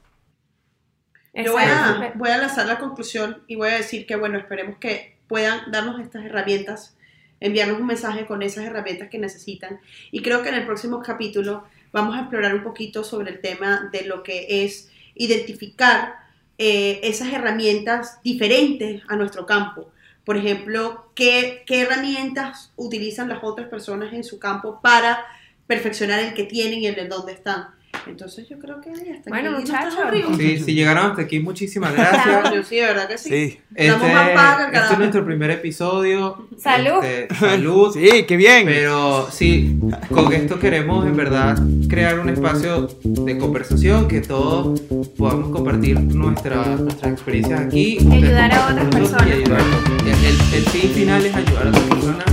Yo 1.35 1.53
voy 1.53 1.63
a, 1.63 2.13
voy 2.15 2.29
a 2.31 2.37
lanzar 2.39 2.67
la 2.67 2.79
conclusión 2.79 3.43
y 3.47 3.57
voy 3.57 3.71
a 3.71 3.77
decir 3.77 4.05
que, 4.07 4.17
bueno, 4.17 4.39
esperemos 4.39 4.77
que 4.79 5.17
puedan 5.29 5.71
darnos 5.71 5.99
estas 5.99 6.27
herramientas, 6.27 6.95
enviarnos 7.41 7.81
un 7.81 7.87
mensaje 7.87 8.27
con 8.27 8.43
esas 8.43 8.67
herramientas 8.67 9.09
que 9.09 9.19
necesitan. 9.19 9.81
Y 10.11 10.21
creo 10.21 10.43
que 10.43 10.51
en 10.51 10.57
el 10.57 10.67
próximo 10.67 11.01
capítulo 11.01 11.65
vamos 11.91 12.15
a 12.17 12.21
explorar 12.21 12.55
un 12.55 12.63
poquito 12.63 13.03
sobre 13.03 13.31
el 13.31 13.41
tema 13.41 13.89
de 13.91 14.05
lo 14.05 14.23
que 14.23 14.65
es 14.65 14.92
identificar 15.15 16.17
eh, 16.59 17.01
esas 17.03 17.33
herramientas 17.33 18.21
diferentes 18.23 19.03
a 19.09 19.17
nuestro 19.17 19.47
campo. 19.47 19.91
Por 20.25 20.37
ejemplo, 20.37 21.11
¿qué, 21.15 21.65
qué 21.67 21.83
herramientas 21.83 22.73
utilizan 22.77 23.29
las 23.29 23.43
otras 23.43 23.69
personas 23.69 24.13
en 24.13 24.25
su 24.25 24.39
campo 24.39 24.81
para 24.81 25.27
perfeccionar 25.67 26.21
el 26.21 26.35
que 26.35 26.45
tienen 26.45 26.81
y 26.81 26.87
el 26.87 26.95
de 26.95 27.09
dónde 27.09 27.33
están. 27.33 27.69
Entonces 28.07 28.49
yo 28.49 28.59
creo 28.59 28.81
que 28.81 28.91
hasta 28.91 29.31
Bueno, 29.31 29.51
aquí 29.51 29.61
muchachos. 29.63 30.37
Sí, 30.37 30.59
si 30.59 30.75
llegaron 30.75 31.11
hasta 31.11 31.23
aquí, 31.23 31.41
muchísimas 31.41 31.93
gracias. 31.93 32.27
Coño, 32.51 32.63
sí, 32.63 32.77
de 32.77 32.83
verdad 32.83 33.09
que 33.09 33.19
sí. 33.19 33.29
Sí. 33.29 33.61
Este, 33.75 33.95
este 33.95 34.93
es 34.93 34.99
nuestro 34.99 35.25
primer 35.25 35.51
episodio. 35.51 36.49
Salud. 36.59 37.03
Este, 37.05 37.35
salud. 37.35 37.93
Sí, 38.03 38.25
qué 38.27 38.37
bien. 38.37 38.67
Pero 38.67 39.29
sí, 39.31 39.79
con 40.09 40.33
esto 40.33 40.59
queremos 40.59 41.07
en 41.07 41.17
verdad 41.17 41.59
crear 41.89 42.19
un 42.19 42.29
espacio 42.29 42.89
de 43.03 43.39
conversación 43.39 44.09
que 44.09 44.21
todos 44.21 44.81
podamos 45.17 45.51
compartir 45.51 46.01
nuestra, 46.01 46.65
nuestras 46.77 47.13
experiencias 47.13 47.61
aquí. 47.61 47.99
Y 48.01 48.13
ayudar 48.13 48.53
a 48.53 48.67
otras 48.71 48.85
nosotros 48.95 49.27
y 49.27 49.31
personas. 49.43 49.63
ayudar. 49.63 50.17
El, 50.25 50.57
el- 50.59 50.63
fin 50.73 50.91
final 50.91 51.25
es 51.27 51.35
ayudar 51.35 51.67
a 51.67 51.69
otras 51.71 51.85
personas 51.85 52.25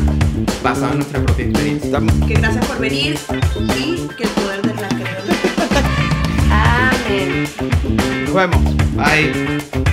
basado 0.63 0.91
en 0.91 0.97
nuestra 0.99 1.21
propia 1.23 1.45
experiencia. 1.45 1.99
Que 2.27 2.33
gracias 2.35 2.65
por 2.65 2.79
venir 2.79 3.15
y 3.77 4.07
que 4.15 4.23
el 4.23 4.29
poder 4.29 4.58
vemos. 8.33 8.61
Bye. 8.95 9.88